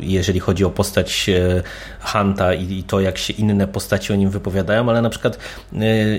[0.00, 1.30] jeżeli chodzi o postać
[2.00, 5.38] Hanta i to, jak się inne postaci o nim wypowiadają, ale na przykład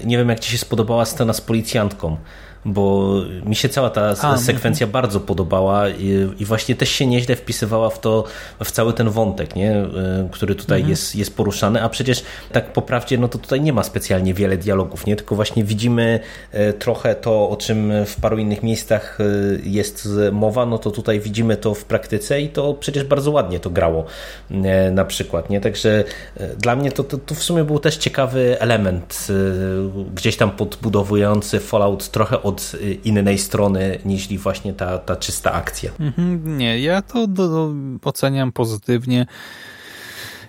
[0.04, 2.18] nie wiem, jak Ci się spodobała scena z policjantką,
[2.66, 3.14] bo
[3.46, 7.36] mi się cała ta A, sekwencja m- bardzo podobała i, i, właśnie też się nieźle
[7.36, 8.24] wpisywała w to,
[8.64, 9.72] w cały ten wątek, nie?
[9.72, 9.86] Y,
[10.32, 10.90] który tutaj mhm.
[10.90, 14.58] jest, jest poruszany, a przecież tak po prawdzie, no to tutaj nie ma specjalnie wiele
[14.58, 15.16] dialogów, nie?
[15.16, 16.20] Tylko właśnie widzimy
[16.54, 21.20] y, trochę to, o czym w paru innych miejscach y, jest mowa, no to tutaj
[21.20, 24.06] widzimy to w praktyce i to przecież bardzo ładnie to grało
[24.92, 25.62] na przykład, nie?
[25.62, 26.04] Także
[26.58, 29.28] dla mnie to, to, to w sumie był też ciekawy element
[30.16, 32.72] gdzieś tam podbudowujący Fallout trochę od
[33.04, 35.92] innej strony niż właśnie ta, ta czysta akcja.
[36.00, 37.74] Mhm, nie, ja to do, do,
[38.04, 39.26] oceniam pozytywnie.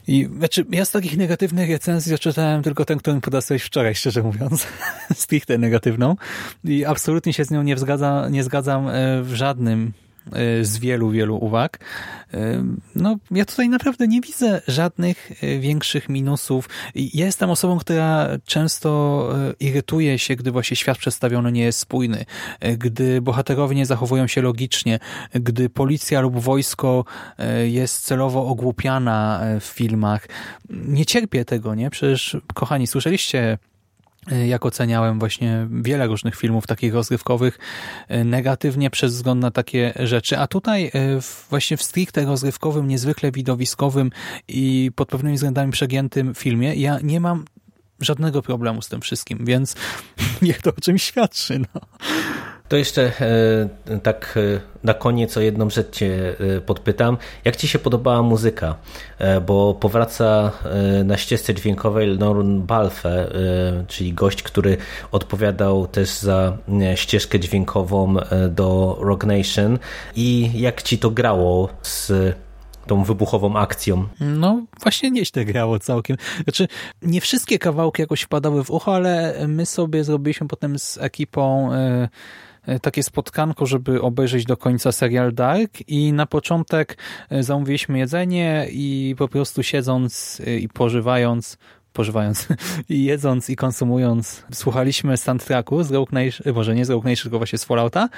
[0.06, 4.66] I znaczy, ja z takich negatywnych recenzji czytałem tylko ten, którym podastałeś wczoraj, szczerze mówiąc,
[5.14, 6.16] stricte negatywną.
[6.64, 10.09] I absolutnie się z nią nie, zgadza, nie zgadzam e, w żadnym Y,
[10.62, 11.78] z wielu, wielu uwag.
[12.34, 12.38] Y,
[12.94, 16.68] no, ja tutaj naprawdę nie widzę żadnych y, większych minusów.
[16.94, 18.90] Ja jestem osobą, która często
[19.60, 22.24] irytuje się, gdy właśnie świat przedstawiony nie jest spójny,
[22.78, 24.98] gdy bohaterowie nie zachowują się logicznie,
[25.34, 27.04] gdy policja lub wojsko
[27.64, 30.28] jest celowo ogłupiana w filmach.
[30.70, 31.90] Nie cierpię tego, nie?
[31.90, 33.58] Przecież, kochani, słyszeliście
[34.46, 37.58] jak oceniałem właśnie wiele różnych filmów takich rozrywkowych
[38.08, 40.90] e, negatywnie przez wzgląd na takie rzeczy, a tutaj e,
[41.50, 44.10] właśnie w stricte rozrywkowym, niezwykle widowiskowym
[44.48, 47.44] i pod pewnymi względami przegiętym filmie ja nie mam
[48.00, 49.74] żadnego problemu z tym wszystkim, więc
[50.42, 51.58] niech to o czymś świadczy.
[51.58, 51.80] No.
[52.70, 53.12] To jeszcze
[53.88, 57.16] e, tak e, na koniec o jedną rzecz Cię e, podpytam.
[57.44, 58.74] Jak Ci się podobała muzyka?
[59.46, 60.52] Bo powraca
[61.04, 63.32] na ścieżce dźwiękowej Norman Balfe,
[63.88, 64.76] czyli gość, który
[65.12, 66.56] odpowiadał też za
[66.94, 68.16] ścieżkę dźwiękową
[68.50, 69.78] do Rock Nation.
[70.16, 72.12] I jak Ci to grało z
[72.86, 74.08] tą wybuchową akcją.
[74.20, 76.16] No, właśnie nieźle grało całkiem.
[76.44, 76.68] Znaczy,
[77.02, 81.70] nie wszystkie kawałki jakoś wpadały w ucho, ale my sobie zrobiliśmy potem z ekipą
[82.82, 85.88] takie spotkanko, żeby obejrzeć do końca serial Dark.
[85.88, 86.98] I na początek
[87.30, 91.58] e, zamówiliśmy jedzenie i po prostu siedząc e, i pożywając
[91.92, 92.48] pożywając
[92.88, 97.38] i jedząc i konsumując, słuchaliśmy soundtracku z Rogue Nation, może nie z Rogue Nation, tylko
[97.38, 98.08] właśnie z Fallouta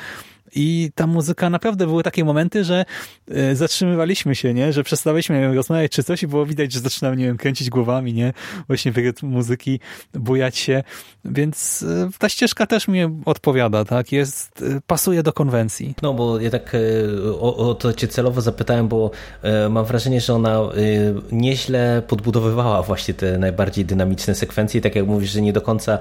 [0.54, 2.84] i ta muzyka naprawdę były takie momenty, że
[3.30, 4.72] e, zatrzymywaliśmy się, nie?
[4.72, 8.32] Że przestawaliśmy rozmawiać czy coś i było widać, że zaczynamy, nie wiem, kręcić głowami, nie?
[8.66, 9.80] Właśnie w muzyki,
[10.14, 10.82] bujać się.
[11.24, 14.12] Więc e, ta ścieżka też mi odpowiada, tak?
[14.12, 15.94] Jest, e, pasuje do konwencji.
[16.02, 16.76] No, bo ja tak
[17.40, 19.10] o, o to cię celowo zapytałem, bo
[19.70, 20.60] mam wrażenie, że ona
[21.32, 24.80] nieźle podbudowywała właśnie te najbardziej dynamiczne sekwencje.
[24.80, 25.98] Tak jak mówisz, że nie do końca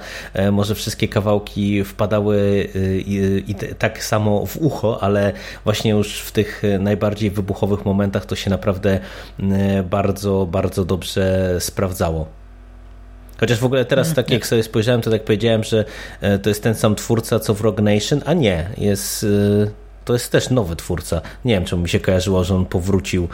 [0.51, 2.67] może wszystkie kawałki wpadały
[3.05, 5.33] i, i tak samo w ucho, ale
[5.63, 8.99] właśnie już w tych najbardziej wybuchowych momentach to się naprawdę
[9.39, 12.41] mm, bardzo, bardzo dobrze sprawdzało.
[13.41, 15.85] Chociaż w ogóle teraz, tak jak sobie spojrzałem, to tak powiedziałem, że
[16.21, 19.71] e, to jest ten sam twórca co w Rogue Nation, a nie, jest, e,
[20.05, 21.21] to jest też nowy twórca.
[21.45, 23.27] Nie wiem, czemu mi się kojarzyło, że on powrócił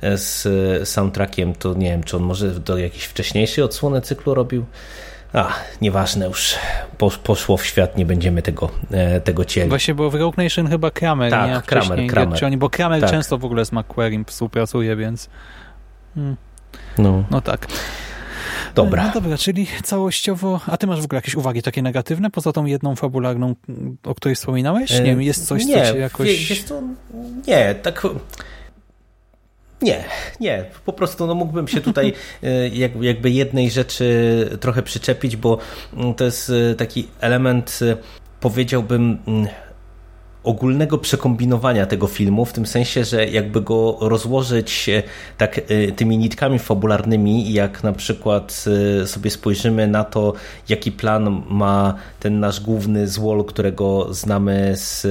[0.00, 4.64] e, z soundtrackiem, to nie wiem, czy on może do jakiejś wcześniejszej odsłony cyklu robił.
[5.34, 6.54] A, nieważne już.
[7.24, 9.68] Poszło w świat, nie będziemy tego, e, tego cieli.
[9.68, 11.62] Właśnie, bo w Rogue Nation chyba Kramer, tak, nie?
[11.66, 12.44] Kramer, Kramer.
[12.44, 13.10] Oni, bo Kramer tak.
[13.10, 15.28] często w ogóle z McQuarrim współpracuje, więc...
[16.14, 16.36] Hmm.
[16.98, 17.24] No.
[17.30, 17.66] no tak.
[18.74, 19.04] Dobra.
[19.06, 20.60] No dobra, czyli całościowo...
[20.66, 23.54] A ty masz w ogóle jakieś uwagi takie negatywne, poza tą jedną fabularną,
[24.04, 24.90] o której wspominałeś?
[24.90, 26.48] Nie wiem, jest coś, nie, co cię jakoś...
[26.48, 26.82] Wiesz co,
[27.46, 28.06] nie, tak
[29.82, 30.04] nie,
[30.40, 30.64] nie.
[30.84, 32.12] Po prostu no, mógłbym się tutaj
[32.42, 32.68] e,
[33.00, 35.58] jakby jednej rzeczy trochę przyczepić, bo
[35.96, 37.96] mm, to jest e, taki element, e,
[38.40, 39.48] powiedziałbym, mm,
[40.44, 45.02] ogólnego przekombinowania tego filmu, w tym sensie, że jakby go rozłożyć e,
[45.38, 48.64] tak e, tymi nitkami fabularnymi, jak na przykład
[49.02, 50.32] e, sobie spojrzymy na to,
[50.68, 55.06] jaki plan ma ten nasz główny złol, którego znamy z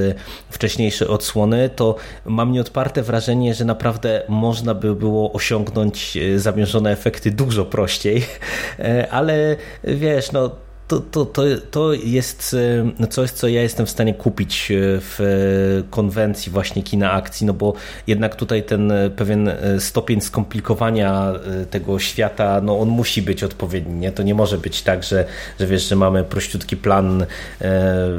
[0.50, 7.66] wcześniejszej odsłony, to mam nieodparte wrażenie, że naprawdę można by było osiągnąć zamierzone efekty dużo
[7.66, 8.26] prościej,
[9.12, 10.50] ale wiesz, no
[10.88, 12.56] to, to, to, to jest
[13.00, 17.54] e, coś, co ja jestem w stanie kupić e, w konwencji właśnie kina akcji, no
[17.54, 17.74] bo
[18.08, 21.34] jednak tutaj ten pewien stopień skomplikowania
[21.70, 24.12] tego świata, no on musi być odpowiedni, nie?
[24.12, 25.26] To nie może być tak, że,
[25.60, 27.26] że wiesz, że mamy prościutki plan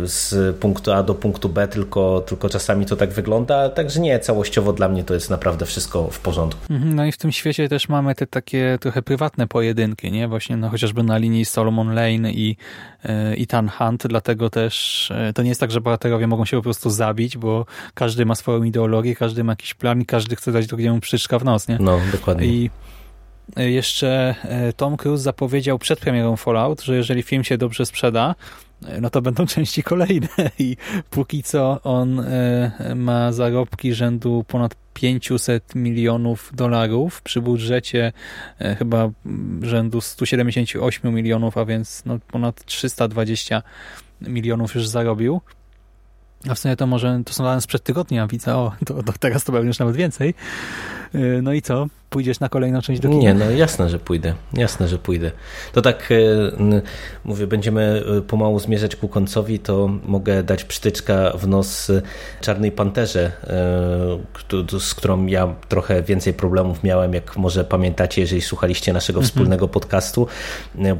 [0.04, 4.72] z punktu A do punktu B, tylko, tylko czasami to tak wygląda, także nie, całościowo
[4.72, 6.60] dla mnie to jest naprawdę wszystko w porządku.
[6.70, 10.28] Mhm, no i w tym świecie też mamy te takie trochę prywatne pojedynki, nie?
[10.28, 12.53] Właśnie no, chociażby na linii Solomon Lane i
[13.04, 16.62] E, Ethan Hunt, dlatego też e, to nie jest tak, że bohaterowie mogą się po
[16.62, 20.66] prostu zabić, bo każdy ma swoją ideologię, każdy ma jakiś plan i każdy chce dać
[20.66, 21.78] drugiemu przyczka w nos, nie?
[21.80, 22.46] No, dokładnie.
[22.46, 22.70] I
[23.56, 24.34] e, jeszcze
[24.76, 28.34] Tom Cruise zapowiedział przed premierą Fallout, że jeżeli film się dobrze sprzeda,
[29.00, 30.76] no to będą części kolejne i
[31.10, 32.24] póki co on
[32.94, 38.12] ma zarobki rzędu ponad 500 milionów dolarów przy budżecie
[38.58, 39.10] e, chyba
[39.62, 43.62] rzędu 178 milionów, a więc no ponad 320
[44.20, 45.40] milionów już zarobił.
[46.48, 49.44] A w sumie to może, to są dane sprzed tygodnia, widzę, o, to, to teraz
[49.44, 50.34] to będzie już nawet więcej.
[51.14, 51.86] E, no i co?
[52.14, 53.22] Pójdziesz na kolejną część do kina?
[53.22, 54.34] Nie, no jasne, że pójdę.
[54.52, 55.30] Jasne, że pójdę.
[55.72, 56.16] To tak e,
[57.24, 61.92] mówię, będziemy e, pomału zmierzać ku końcowi, to mogę dać przytyczka w nos
[62.40, 63.32] Czarnej Panterze,
[64.72, 69.28] e, z którą ja trochę więcej problemów miałem, jak może pamiętacie, jeżeli słuchaliście naszego mhm.
[69.28, 70.26] wspólnego podcastu,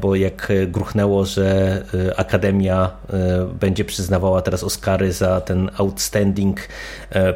[0.01, 1.81] bo jak gruchnęło, że
[2.17, 2.91] Akademia
[3.59, 6.59] będzie przyznawała teraz Oscary za ten outstanding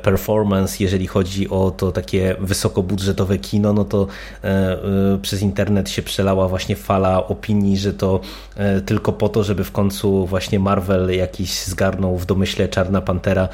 [0.01, 4.07] performance, jeżeli chodzi o to takie wysokobudżetowe kino, no, no to
[4.43, 4.77] e, e,
[5.21, 8.19] przez internet się przelała właśnie fala opinii, że to
[8.55, 13.49] e, tylko po to, żeby w końcu właśnie Marvel jakiś zgarnął w domyśle Czarna Pantera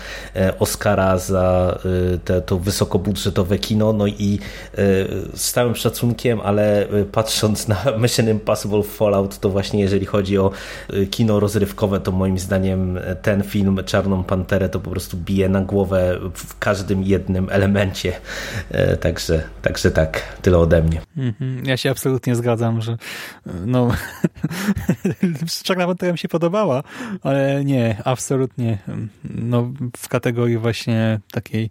[0.59, 1.79] Oscara za
[2.25, 4.39] te, to wysokobudżetowe kino, no i
[5.35, 10.51] z całym szacunkiem, ale patrząc na Mission Impossible Fallout, to właśnie jeżeli chodzi o
[11.11, 16.19] kino rozrywkowe, to moim zdaniem ten film Czarną Panterę to po prostu bije na głowę
[16.33, 18.13] w każdym jednym elemencie.
[19.01, 21.01] Także, także tak tak, tyle ode mnie.
[21.17, 21.65] Mhm.
[21.65, 22.97] Ja się absolutnie zgadzam, że
[23.65, 23.91] no
[25.63, 26.83] Czarna Pantera mi się podobała,
[27.23, 28.77] ale nie, absolutnie
[29.23, 31.69] no w kategorii właśnie takiej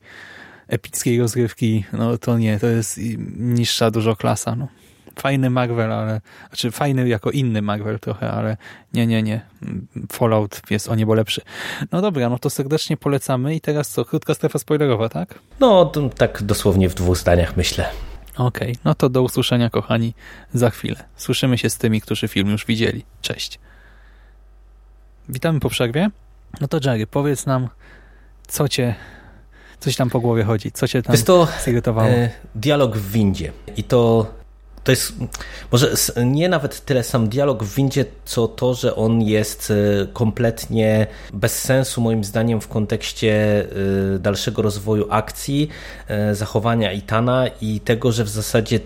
[0.68, 3.00] epickiej rozgrywki, no to nie, to jest
[3.36, 4.68] niższa dużo klasa, no.
[5.18, 8.56] Fajny Marvel, ale, znaczy fajny jako inny Marvel trochę, ale
[8.92, 9.40] nie, nie, nie.
[10.12, 11.40] Fallout jest o niebo lepszy.
[11.92, 15.38] No dobra, no to serdecznie polecamy i teraz co, krótka strefa spoilerowa, tak?
[15.60, 17.86] No, tak dosłownie w dwóch zdaniach myślę.
[18.36, 20.14] Okej, okay, no to do usłyszenia kochani
[20.54, 21.04] za chwilę.
[21.16, 23.04] Słyszymy się z tymi, którzy film już widzieli.
[23.22, 23.58] Cześć.
[25.28, 26.10] Witamy po przerwie.
[26.60, 27.68] No to Jerry, powiedz nam,
[28.46, 28.94] co cię,
[29.80, 32.08] coś tam po głowie chodzi, co cię tam Jest to, zirytowało?
[32.08, 34.32] E, dialog w windzie i to
[34.84, 35.12] to jest
[35.72, 39.70] może nie nawet tyle sam dialog w windzie, co to, że on jest
[40.02, 43.64] e, kompletnie bez sensu moim zdaniem w kontekście
[44.14, 45.68] e, dalszego rozwoju akcji,
[46.08, 48.80] e, zachowania Itana i tego, że w zasadzie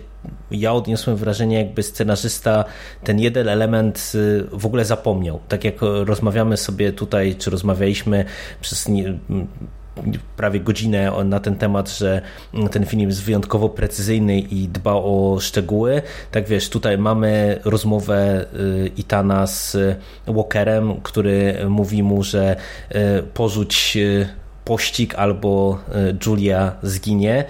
[0.51, 2.65] ja odniosłem wrażenie, jakby scenarzysta
[3.03, 4.13] ten jeden element
[4.51, 5.39] w ogóle zapomniał.
[5.47, 8.25] Tak jak rozmawiamy sobie tutaj, czy rozmawialiśmy
[8.61, 8.87] przez
[10.37, 12.21] prawie godzinę na ten temat, że
[12.71, 16.01] ten film jest wyjątkowo precyzyjny i dba o szczegóły.
[16.31, 19.77] Tak wiesz, tutaj mamy rozmowę y, Itana z
[20.27, 22.55] Walkerem, który mówi mu, że
[22.91, 24.27] y, porzuć y,
[24.65, 25.79] pościg albo
[26.25, 27.45] Julia zginie,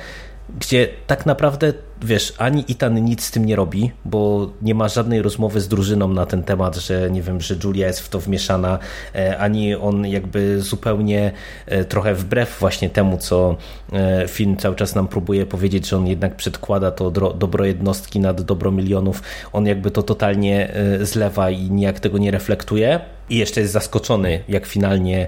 [0.60, 5.22] gdzie tak naprawdę wiesz, ani Itan nic z tym nie robi, bo nie ma żadnej
[5.22, 8.80] rozmowy z drużyną na ten temat, że nie wiem, że Julia jest w to wmieszana,
[9.16, 11.32] e, ani on jakby zupełnie
[11.66, 13.58] e, trochę wbrew właśnie temu, co
[13.94, 18.42] e, film cały czas nam próbuje powiedzieć, że on jednak przedkłada to dobro jednostki nad
[18.42, 19.22] dobro milionów,
[19.54, 23.00] on jakby to totalnie zlewa i nijak tego nie reflektuje.
[23.30, 25.28] I jeszcze jest zaskoczony, jak finalnie,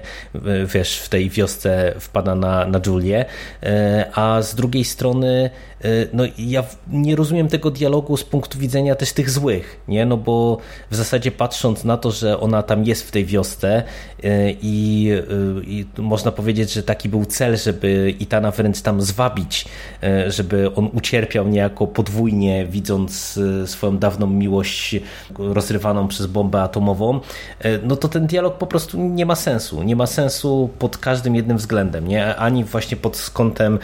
[0.74, 3.24] wiesz, w tej wiosce wpada na, na Julię.
[4.14, 5.50] A z drugiej strony,
[6.12, 10.06] no ja nie rozumiem tego dialogu z punktu widzenia też tych złych, nie?
[10.06, 10.58] No bo
[10.90, 13.82] w zasadzie patrząc na to, że ona tam jest w tej wiosce
[14.24, 19.64] e, i, e, i można powiedzieć, że taki był cel, żeby Itana wręcz tam zwabić,
[20.02, 24.96] e, żeby on ucierpiał niejako podwójnie, widząc swoją dawną miłość
[25.38, 27.20] rozrywaną przez bombę atomową,
[27.82, 29.82] no to ten dialog po prostu nie ma sensu.
[29.82, 32.36] Nie ma sensu pod każdym jednym względem, nie?
[32.36, 33.78] Ani właśnie pod kątem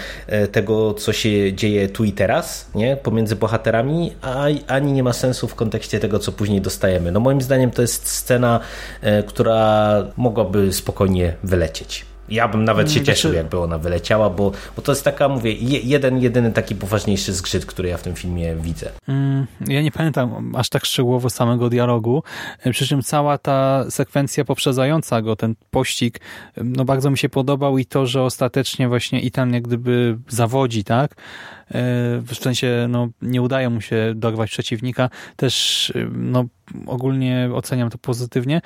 [0.52, 2.96] tego, co się dzieje tu i teraz, nie?
[2.96, 7.12] pomiędzy bohaterami, a ani nie ma sensu w kontekście tego, co później dostajemy.
[7.12, 8.60] No moim zdaniem to jest scena,
[9.00, 12.07] e, która mogłaby spokojnie wylecieć.
[12.30, 15.28] Ja bym nawet się Mm, cieszył, znaczy- jakby ona wyleciała, bo, bo to jest taka,
[15.28, 18.90] mówię, je, jeden, jedyny taki poważniejszy zgrzyt, który ja w tym filmie widzę.
[19.08, 22.22] Mm, Ja nie pamiętam aż tak szczegółowo samego dialogu,
[22.64, 26.18] e, przy czym cała ta sekwencja poprzedzająca go, ten pościg,
[26.56, 30.84] e, no bardzo mi się podobał i to, że ostatecznie właśnie Itan jak gdyby zawodzi,
[30.84, 31.10] tak?
[31.10, 31.74] E,
[32.22, 36.44] W sensie, no nie udaje mu się dorwać przeciwnika, też no
[36.86, 38.60] ogólnie oceniam to pozytywnie.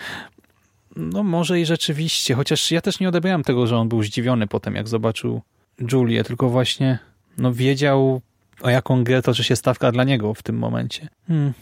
[0.97, 4.75] No może i rzeczywiście, chociaż ja też nie odebrałem tego, że on był zdziwiony potem,
[4.75, 5.43] jak zobaczył
[5.93, 6.99] Julię, tylko właśnie
[7.39, 8.21] no wiedział
[8.63, 11.09] o jaką grę toczy się stawka dla niego w tym momencie.
[11.29, 11.53] Hmm.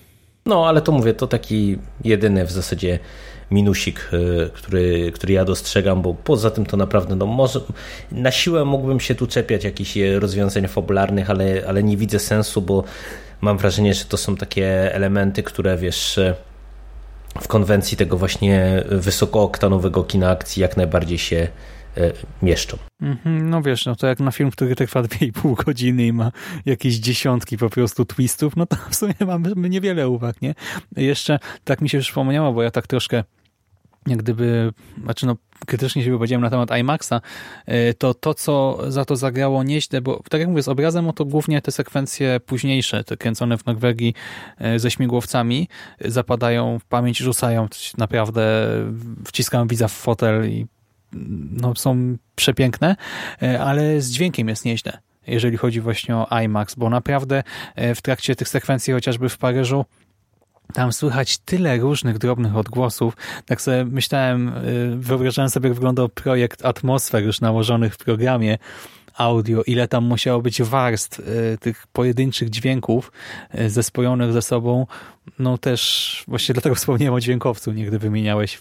[0.46, 2.98] No, ale to mówię, to taki jedyny w zasadzie
[3.50, 7.60] minusik, y, który, który ja dostrzegam, bo poza tym to naprawdę, no może
[8.12, 12.84] na siłę mógłbym się tu czepiać jakichś rozwiązań fabularnych, ale, ale nie widzę sensu, bo
[13.40, 16.34] mam wrażenie, że to są takie elementy, które wiesz y,
[17.40, 21.48] w konwencji tego właśnie wysokooktanowego kina akcji jak najbardziej się
[21.98, 22.12] y,
[22.42, 22.78] mieszczą.
[23.02, 26.32] Mhm, No wiesz, no to jak na film, który trwa 2,5 godziny i ma
[26.66, 30.54] jakieś dziesiątki po prostu twistów, no to w sumie mamy niewiele uwag, nie?
[30.96, 33.24] Jeszcze tak mi się przypomniało, bo ja tak troszkę
[34.06, 34.72] jak gdyby,
[35.04, 35.36] znaczy no
[35.66, 37.12] krytycznie się wypowiedziałem na temat IMAXa,
[37.68, 41.12] y, to to, co za to zagrało nieźle, bo tak jak mówię, z obrazem, no
[41.12, 44.14] to głównie te sekwencje późniejsze, te kręcone w Norwegii
[44.74, 45.68] y, ze śmigłowcami,
[46.04, 48.68] y, zapadają w pamięć, rzucają, naprawdę
[49.26, 50.66] wciskam widza w fotel i
[51.50, 52.96] no, są przepiękne,
[53.60, 57.42] ale z dźwiękiem jest nieźle, jeżeli chodzi właśnie o IMAX, bo naprawdę
[57.76, 59.84] w trakcie tych sekwencji, chociażby w Paryżu,
[60.72, 63.16] tam słychać tyle różnych drobnych odgłosów.
[63.46, 64.52] Tak sobie myślałem, e,
[64.96, 68.58] wyobrażałem sobie, jak wyglądał projekt atmosfer już nałożonych w programie
[69.14, 73.12] audio, ile tam musiało być warstw e, tych pojedynczych dźwięków
[73.50, 74.86] e, zespojonych ze sobą.
[75.38, 78.58] No też właśnie dlatego wspomniałem o dźwiękowcu, nie gdy wymieniałeś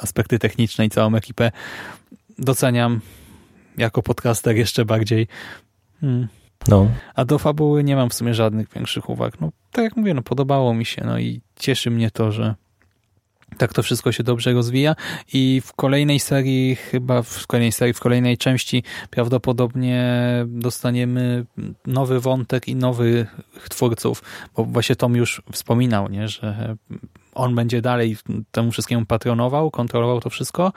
[0.00, 1.52] aspekty techniczne i całą ekipę.
[2.38, 3.00] Doceniam
[3.76, 5.28] jako podcaster jeszcze bardziej.
[6.00, 6.28] Hmm.
[6.68, 6.88] No.
[7.14, 9.40] A do fabuły nie mam w sumie żadnych większych uwag.
[9.40, 12.54] No, tak jak mówię, no, podobało mi się no i cieszy mnie to, że
[13.58, 14.96] tak to wszystko się dobrze rozwija
[15.32, 20.04] i w kolejnej serii, chyba w kolejnej serii, w kolejnej części prawdopodobnie
[20.46, 21.44] dostaniemy
[21.86, 23.36] nowy wątek i nowych
[23.70, 24.22] twórców,
[24.56, 26.76] bo właśnie Tom już wspominał, nie, że
[27.34, 28.16] on będzie dalej
[28.50, 30.72] temu wszystkiemu patronował, kontrolował to wszystko,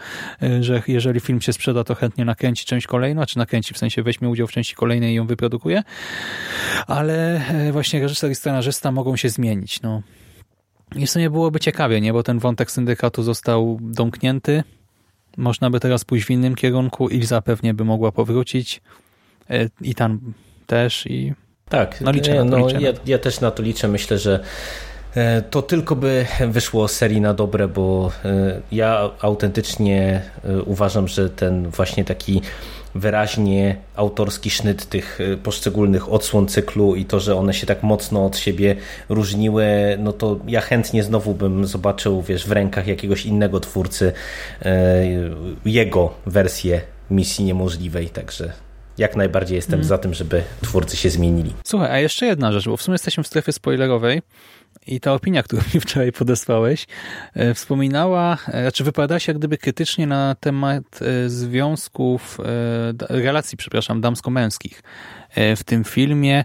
[0.61, 4.29] że jeżeli film się sprzeda, to chętnie nakręci część kolejną, czy nakręci, w sensie weźmie
[4.29, 5.83] udział w części kolejnej i ją wyprodukuje,
[6.87, 7.41] ale
[7.71, 10.01] właśnie reżyser i scenarzysta mogą się zmienić, no.
[10.95, 12.13] I w sumie byłoby ciekawie, nie?
[12.13, 14.63] bo ten wątek syndykatu został domknięty.
[15.37, 17.09] Można by teraz pójść w innym kierunku.
[17.09, 18.81] Ilza pewnie by mogła powrócić.
[19.81, 20.33] I tam
[20.67, 21.05] też.
[21.05, 21.33] I
[21.69, 23.87] Tak, no, liczę no, liczę ja, ja też na to liczę.
[23.87, 24.43] Myślę, że e,
[25.49, 31.29] to tylko by wyszło z serii na dobre, bo e, ja autentycznie e, uważam, że
[31.29, 32.41] ten właśnie taki
[32.95, 38.25] wyraźnie autorski sznyt tych e, poszczególnych odsłon cyklu i to, że one się tak mocno
[38.25, 38.75] od siebie
[39.09, 39.65] różniły,
[39.99, 44.13] no to ja chętnie znowu bym zobaczył, wiesz, w rękach jakiegoś innego twórcy
[44.61, 45.03] e,
[45.65, 48.53] jego wersję Misji Niemożliwej, także
[48.97, 49.87] jak najbardziej jestem Mhm.
[49.87, 51.53] za tym, żeby twórcy się zmienili.
[51.65, 54.21] Słuchaj, a jeszcze jedna rzecz, bo w sumie jesteśmy w strefie spoilerowej
[54.87, 56.87] i ta opinia, którą mi wczoraj podesłałeś,
[57.33, 62.37] e, wspominała, e, znaczy wypowiadała się jak gdyby krytycznie na temat e, związków,
[63.09, 64.83] relacji, przepraszam, damsko-męskich
[65.55, 66.43] w tym filmie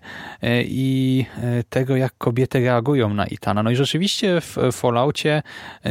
[0.65, 1.27] i
[1.69, 3.63] tego, jak kobiety reagują na Itana.
[3.63, 5.43] No i rzeczywiście w Falloutie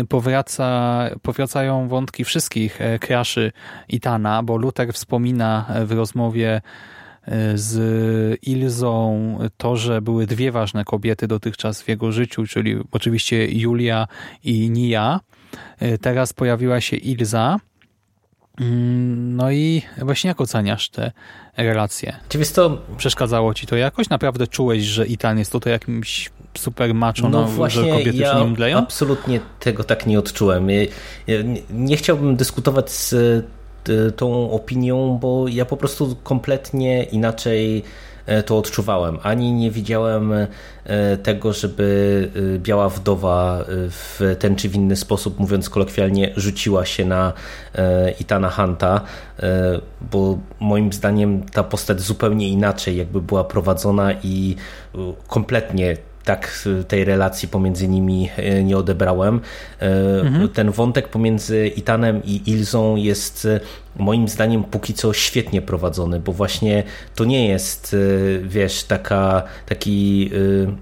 [0.09, 3.51] powraca, powracają wątki wszystkich kraszy
[3.89, 6.61] Itana, bo Luther wspomina w rozmowie
[7.55, 14.07] z Ilzą to, że były dwie ważne kobiety dotychczas w jego życiu, czyli oczywiście Julia
[14.43, 15.19] i Nia.
[16.01, 17.59] Teraz pojawiła się Ilza.
[18.59, 21.11] Mm, No i właśnie jak oceniasz te
[21.57, 22.15] relacje?
[22.55, 24.09] To, Przeszkadzało ci to jakoś?
[24.09, 28.29] Naprawdę czułeś, że Itan jest tutaj jakimś super macho, no no, właśnie że kobiety ja
[28.31, 28.77] przy nim mdleją?
[28.77, 30.69] absolutnie tego tak nie odczułem.
[30.69, 30.81] Ja
[31.43, 33.17] Nie, nie chciałbym dyskutować z e,
[34.15, 37.83] tą opinią, bo ja po prostu kompletnie inaczej
[38.25, 39.19] e, to odczuwałem.
[39.23, 40.47] Ani nie widziałem e,
[41.17, 46.85] tego, żeby e, Biała Wdowa e, w ten czy w inny sposób, mówiąc kolokwialnie, rzuciła
[46.85, 47.33] się na
[48.19, 48.51] Itana
[49.39, 49.79] e,
[50.11, 54.55] bo moim zdaniem ta postać zupełnie inaczej jakby była prowadzona i
[55.27, 58.29] kompletnie tak tej relacji pomiędzy nimi
[58.63, 59.41] nie odebrałem.
[60.23, 60.49] Mhm.
[60.49, 63.47] Ten wątek pomiędzy Itanem i Ilzą jest
[63.97, 66.83] moim zdaniem póki co świetnie prowadzony, bo właśnie
[67.15, 67.95] to nie jest,
[68.43, 70.31] wiesz, taka, taki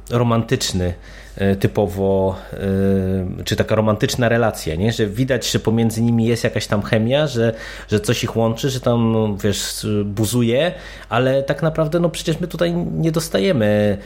[0.10, 1.19] romantyczny E,
[1.60, 4.92] typowo, e, czy taka romantyczna relacja, nie?
[4.92, 7.54] że widać, że pomiędzy nimi jest jakaś tam chemia, że,
[7.92, 10.72] że coś ich łączy, że tam, wiesz, buzuje,
[11.10, 13.98] ale tak naprawdę, no przecież my tutaj nie dostajemy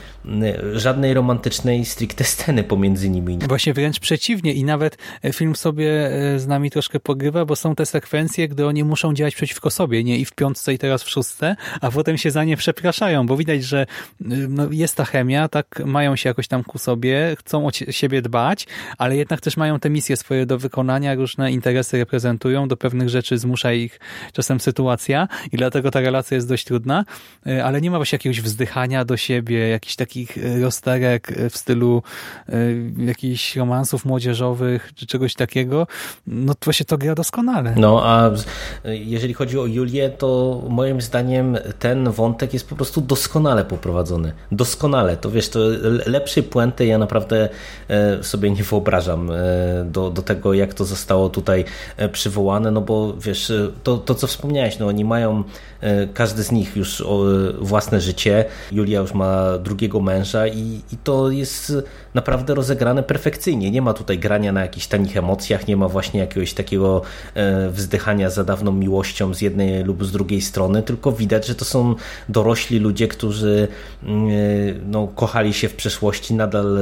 [0.74, 3.40] żadnej romantycznej stricte sceny pomiędzy nimi.
[3.48, 4.98] Właśnie wręcz przeciwnie i nawet
[5.34, 9.36] film sobie e, z nami troszkę pogrywa, bo są te sekwencje, gdy oni muszą działać
[9.36, 10.18] przeciwko sobie, nie?
[10.18, 13.64] I w piątce i teraz w szóstce, a potem się za nie przepraszają, bo widać,
[13.64, 13.86] że
[14.20, 18.68] no, jest ta chemia, tak mają się jakoś tam ku sobie, chcą o siebie dbać,
[18.98, 23.38] ale jednak też mają te misje swoje do wykonania, różne interesy reprezentują, do pewnych rzeczy
[23.38, 24.00] zmusza ich
[24.34, 27.06] czasem sytuacja i dlatego ta relacja jest dość trudna,
[27.48, 31.58] e, ale nie ma właśnie jakiegoś wzdychania do siebie, jakichś takich e, rozterek e, w
[31.58, 32.04] stylu
[32.98, 35.88] jakichś romansów młodzieżowych czy czegoś takiego.
[36.28, 37.74] No to właśnie to gra doskonale.
[37.78, 38.32] No a
[38.84, 44.34] jeżeli chodzi o Julię, to moim zdaniem ten wątek jest po prostu doskonale poprowadzony.
[44.52, 45.18] Doskonale.
[45.18, 45.60] To wiesz, to
[46.06, 47.50] lepszej puenty ja naprawdę
[47.90, 49.36] e, sobie nie wyobrażam e,
[49.86, 51.66] do, do tego, jak to zostało tutaj
[51.98, 53.52] e, przywołane, no bo wiesz,
[53.84, 55.44] to, to co wspomniałeś, no oni mają
[56.14, 57.04] każdy z nich już
[57.60, 58.46] własne życie.
[58.72, 61.74] Julia już ma drugiego męża i, i to jest
[62.14, 63.72] naprawdę rozegrane perfekcyjnie.
[63.72, 67.02] Nie ma tutaj grania na jakichś tanich emocjach, nie ma właśnie jakiegoś takiego
[67.70, 71.96] wzdychania za dawną miłością z jednej lub z drugiej strony, tylko widać, że to są
[72.30, 73.68] dorośli ludzie, którzy
[74.04, 74.30] mm,
[74.92, 76.78] no, kochali się w przeszłości, nadal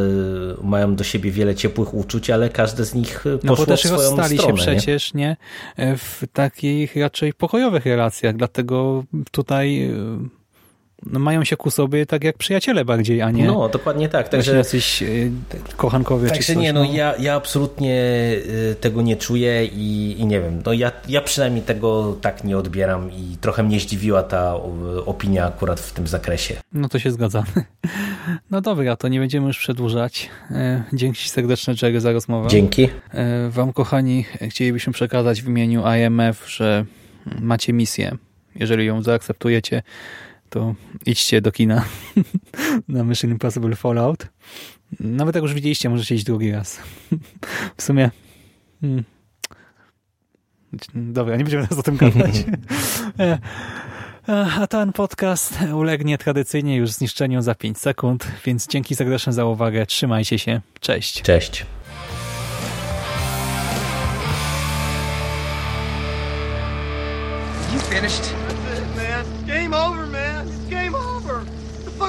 [0.64, 4.02] mają do siebie wiele ciepłych uczuć, ale każde z nich poszło no bo też swoją
[4.02, 4.58] rozstali stronę.
[4.58, 5.38] się przecież nie?
[5.98, 10.30] w takich raczej pokojowych relacjach, dlatego tutaj no,
[11.06, 15.04] mają się ku sobie tak jak przyjaciele bardziej, a nie no dokładnie tak, także jacyś
[15.04, 15.08] e,
[15.78, 18.02] kochankowie także czy coś, nie, no, no, Ja, ja absolutnie
[18.72, 22.58] e, tego nie czuję i, i nie wiem, no ja, ja przynajmniej tego tak nie
[22.58, 24.56] odbieram i trochę mnie zdziwiła ta
[25.06, 26.56] opinia akurat w tym zakresie.
[26.74, 27.48] No to się zgadzamy.
[28.52, 30.30] No dobra, to nie będziemy już przedłużać.
[30.52, 32.50] E, dzięki serdeczne Jerry za rozmowę.
[32.50, 32.90] Dzięki.
[33.50, 36.86] Wam kochani, chcielibyśmy przekazać w imieniu IMF, że
[37.40, 38.18] macie misję.
[38.56, 39.84] Jeżeli ją zaakceptujecie,
[40.52, 40.76] to
[41.06, 41.86] idźcie do kina
[42.88, 44.28] na Mission Impossible Fallout.
[45.00, 46.80] Nawet jak już widzieliście, możecie iść drugi raz.
[47.78, 48.12] w sumie...
[48.82, 49.04] Hmm.
[50.94, 52.46] Dobra, nie będziemy teraz o tym gadać.
[53.20, 53.38] E,
[54.60, 59.86] a ten podcast ulegnie tradycyjnie już zniszczeniu za 5 sekund, więc dzięki serdecznie za uwagę.
[59.86, 60.62] Trzymajcie się.
[60.80, 61.22] Cześć.
[61.22, 61.66] Cześć.
[67.74, 68.41] You finished?